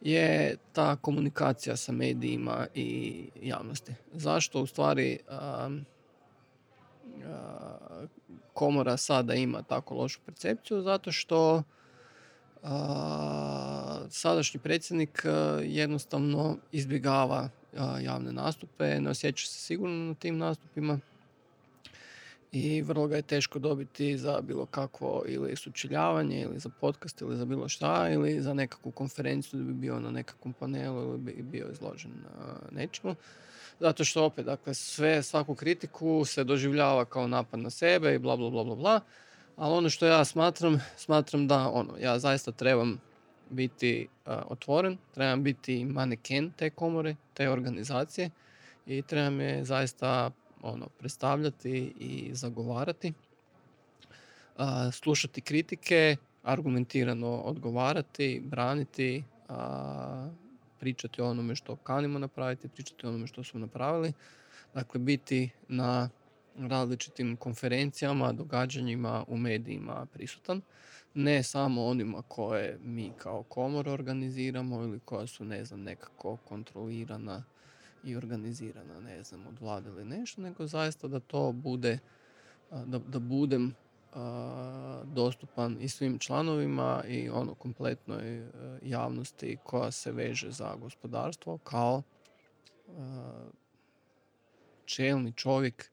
[0.00, 3.92] je ta komunikacija sa medijima i javnosti.
[4.12, 5.18] Zašto u stvari
[8.54, 10.82] komora sada ima tako lošu percepciju?
[10.82, 11.62] Zato što
[14.10, 15.24] sadašnji predsjednik
[15.62, 17.48] jednostavno izbjegava
[18.00, 20.98] javne nastupe, ne osjeća se sigurno na tim nastupima
[22.52, 27.36] i vrlo ga je teško dobiti za bilo kakvo ili sučiljavanje ili za podcast ili
[27.36, 31.42] za bilo šta ili za nekakvu konferenciju da bi bio na nekakvom panelu ili bi
[31.42, 32.12] bio izložen
[32.70, 33.14] nečemu.
[33.80, 38.36] Zato što opet, dakle, sve, svaku kritiku se doživljava kao napad na sebe i bla
[38.36, 39.00] bla bla bla bla.
[39.56, 43.00] Ali ono što ja smatram, smatram da ono, ja zaista trebam
[43.50, 48.30] biti otvoren, trebam biti maneken te komore, te organizacije
[48.86, 50.30] i trebam je zaista
[50.62, 53.12] ono, predstavljati i zagovarati,
[54.92, 59.24] slušati kritike, argumentirano odgovarati, braniti,
[60.84, 64.12] pričati o onome što kanimo napraviti, pričati o onome što smo napravili.
[64.74, 66.08] Dakle, biti na
[66.58, 70.60] različitim konferencijama, događanjima u medijima prisutan.
[71.14, 77.44] Ne samo onima koje mi kao komor organiziramo ili koja su, ne znam, nekako kontrolirana
[78.04, 81.98] i organizirana, ne znam, od vlade ili nešto, nego zaista da to bude,
[82.70, 83.74] da, da budem
[85.04, 88.50] dostupan i svim članovima i ono kompletnoj e,
[88.82, 92.02] javnosti koja se veže za gospodarstvo kao
[94.84, 95.90] čelni čovjek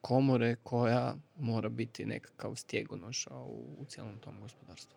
[0.00, 4.96] komore koja mora biti nekakav stjegonoša u, u cijelom tom gospodarstvu.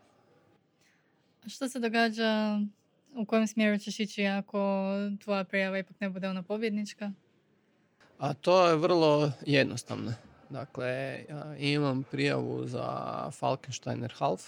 [1.48, 2.60] Što se događa,
[3.16, 4.88] u kojem smjeru ćeš ići ako
[5.24, 7.12] tvoja prijava ipak ne bude ona pobjednička?
[8.18, 10.14] A to je vrlo jednostavno.
[10.52, 11.24] Dakle,
[11.58, 12.88] imam prijavu za
[13.32, 14.42] Falkensteiner Half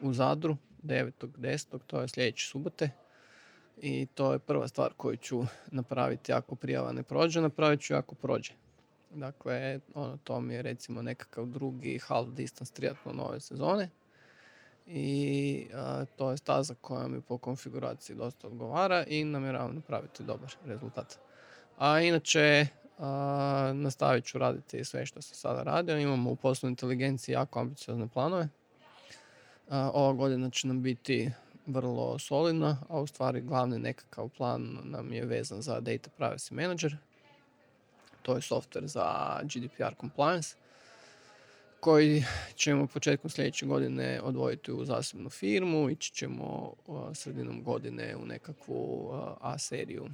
[0.00, 1.78] u Zadru 9.10.
[1.86, 2.90] To je sljedeće subote.
[3.76, 8.14] I to je prva stvar koju ću napraviti ako prijava ne prođe, napravit ću ako
[8.14, 8.52] prođe.
[9.10, 13.90] Dakle, ono, to mi je recimo nekakav drugi half distance triatlon nove sezone.
[14.86, 15.66] I
[16.16, 21.18] to je staza koja mi po konfiguraciji dosta odgovara i namjeravam napraviti dobar rezultat.
[21.78, 22.66] A inače,
[23.74, 25.98] nastavit ću raditi sve što sam sada radio.
[25.98, 28.48] Imamo u poslu inteligenciji jako ambiciozne planove.
[29.70, 31.30] ova godina će nam biti
[31.66, 36.96] vrlo solidna, a u stvari glavni nekakav plan nam je vezan za Data Privacy Manager.
[38.22, 40.56] To je software za GDPR compliance
[41.80, 42.24] koji
[42.54, 45.90] ćemo početkom sljedeće godine odvojiti u zasebnu firmu.
[45.90, 46.72] Ići ćemo
[47.14, 50.06] sredinom godine u nekakvu A seriju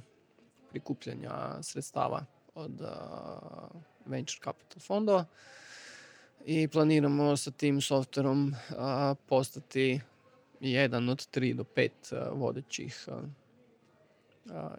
[0.69, 2.25] prikupljanja sredstava
[2.55, 2.81] od
[4.05, 5.25] venture capital fondova
[6.45, 8.55] i planiramo sa tim softverom
[9.27, 10.01] postati
[10.59, 13.07] jedan od tri do pet vodećih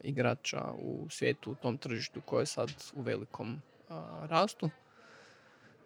[0.03, 3.63] igrača u svijetu u tom tržištu koje je sad u velikom
[4.23, 4.71] rastu.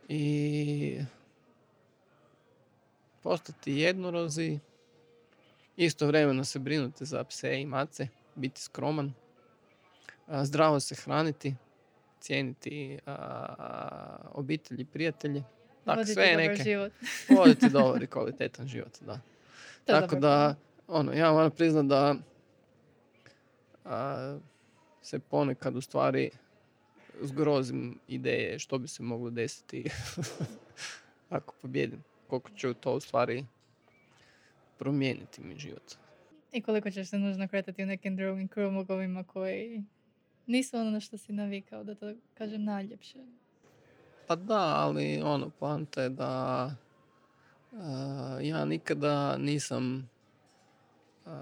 [0.08, 1.00] I
[3.22, 4.58] postati jednorozi
[5.76, 9.12] istovremeno se brinuti za pse i mace biti skroman
[10.42, 11.54] zdravo se hraniti
[12.20, 12.98] cijeniti
[14.32, 15.42] obitelji, prijatelji.
[15.84, 16.62] Dakle, sve je neke.
[16.62, 16.92] Život.
[17.38, 19.20] voditi dobar i kvalitetan život, da.
[19.84, 20.54] Tako da,
[20.86, 22.14] ono, ja moram priznat da
[25.02, 26.30] se ponekad u stvari
[27.22, 29.84] zgrozim ideje što bi se moglo desiti
[31.28, 32.04] ako pobjedim.
[32.26, 33.44] Koliko će to u stvari
[34.78, 35.94] promijeniti mi život.
[36.52, 39.82] I koliko ćeš se nužno kretati u nekim drugim krugovima koji
[40.48, 43.18] nisu ono na što si navikao, da to kažem najljepše.
[44.26, 46.64] Pa da, ali ono, poanta je da
[47.72, 47.78] uh,
[48.42, 50.08] ja nikada nisam
[51.26, 51.32] uh,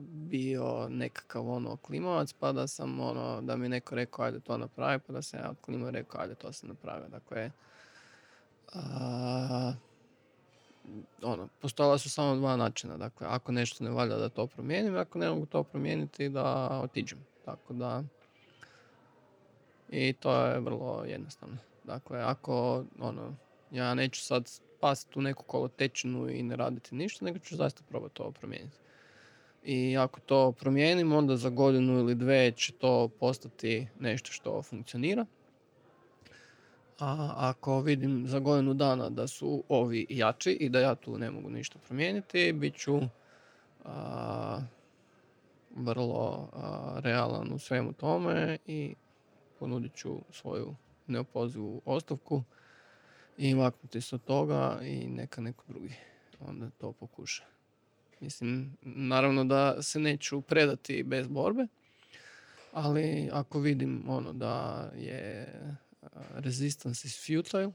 [0.00, 4.98] bio nekakav ono klimavac, pa da sam ono, da mi neko rekao ajde to napravi,
[5.06, 7.10] pa da sam ja klimao i rekao ajde to se napravi.
[7.10, 7.50] Dakle,
[8.74, 9.74] uh,
[11.22, 12.96] ono, postojala su samo dva načina.
[12.96, 17.29] Dakle, ako nešto ne valja da to promijenim, ako ne mogu to promijeniti da otiđem.
[17.44, 18.04] Tako da,
[19.90, 21.56] i to je vrlo jednostavno.
[21.84, 23.34] Dakle, ako, ono,
[23.70, 28.14] ja neću sad pasiti u neku kolotečinu i ne raditi ništa, nego ću zaista probati
[28.14, 28.76] to promijeniti.
[29.64, 35.26] I ako to promijenim, onda za godinu ili dve će to postati nešto što funkcionira.
[36.98, 41.30] A ako vidim za godinu dana da su ovi jači i da ja tu ne
[41.30, 43.00] mogu ništa promijeniti, bit ću
[45.76, 46.50] vrlo
[47.02, 48.94] realan u svemu tome i
[49.58, 50.74] ponudit ću svoju
[51.06, 52.42] neopozivu ostavku
[53.38, 55.94] i maknuti se od toga i neka neko drugi
[56.40, 57.44] onda to pokuša.
[58.20, 61.66] Mislim, naravno da se neću predati bez borbe,
[62.72, 65.48] ali ako vidim ono da je
[66.34, 67.72] resistance is futile,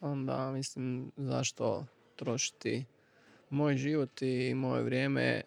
[0.00, 2.84] onda mislim zašto trošiti
[3.50, 5.42] moj život i moje vrijeme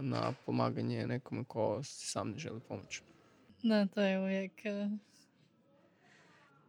[0.00, 3.02] na pomaganje nekome ko sam ne želi pomoći.
[3.62, 4.52] Da, to je uvijek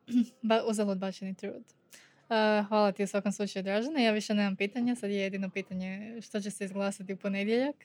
[0.49, 1.63] ba, uzalud bačeni trud.
[2.29, 3.99] Uh, hvala ti u svakom slučaju, Dražana.
[3.99, 4.95] Ja više nemam pitanja.
[4.95, 7.75] Sad je jedino pitanje što će se izglasati u ponedjeljak.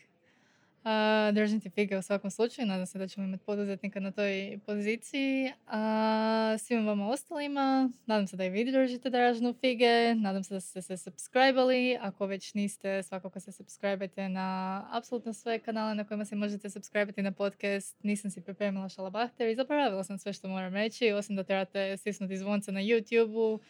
[1.33, 2.69] Držim ti fige u svakom slučaju.
[2.69, 5.53] Nadam se da ćemo imati poduzetnika na toj poziciji.
[5.67, 10.15] A svima vama ostalima, nadam se da i vi držite dražnu fige.
[10.15, 11.99] Nadam se da ste se subscribali.
[12.01, 17.23] Ako već niste, svakako se subscribajte na apsolutno sve kanale na kojima se možete subscribati
[17.23, 17.97] na podcast.
[18.03, 21.13] Nisam si pripremila šalabahter i zaboravila sam sve što moram reći.
[21.13, 23.61] Osim da trebate stisnuti zvonce na YouTube-u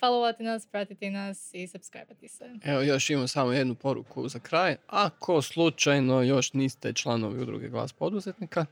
[0.00, 2.50] followati nas, pratiti nas i subscribe se.
[2.64, 4.76] Evo još imam samo jednu poruku za kraj.
[4.86, 8.66] Ako slučajno još niste članovi udruge Glas poduzetnika,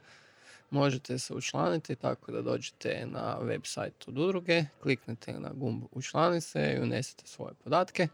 [0.70, 6.74] možete se učlaniti tako da dođete na website od udruge, kliknete na gumb učlani se
[6.76, 8.08] i unesete svoje podatke.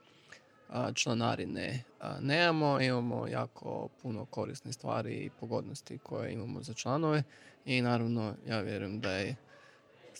[0.94, 1.84] Članarine
[2.20, 7.22] nemamo, imamo jako puno korisne stvari i pogodnosti koje imamo za članove
[7.64, 9.36] i naravno ja vjerujem da je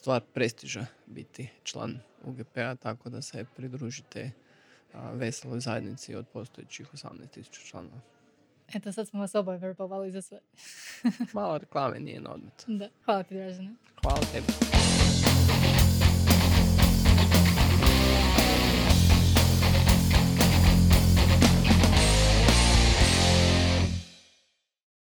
[0.03, 4.30] stvar prestiža biti član UGP-a, tako da se pridružite
[5.12, 8.00] veseloj zajednici od postojećih 18.000 članova.
[8.74, 10.40] Eto, sad smo vas oboje verbovali za sve.
[11.32, 12.64] Malo reklame nije na odmet.
[12.66, 13.74] Da, hvala ti, Dražene.
[14.03, 15.31] Hvala tebi.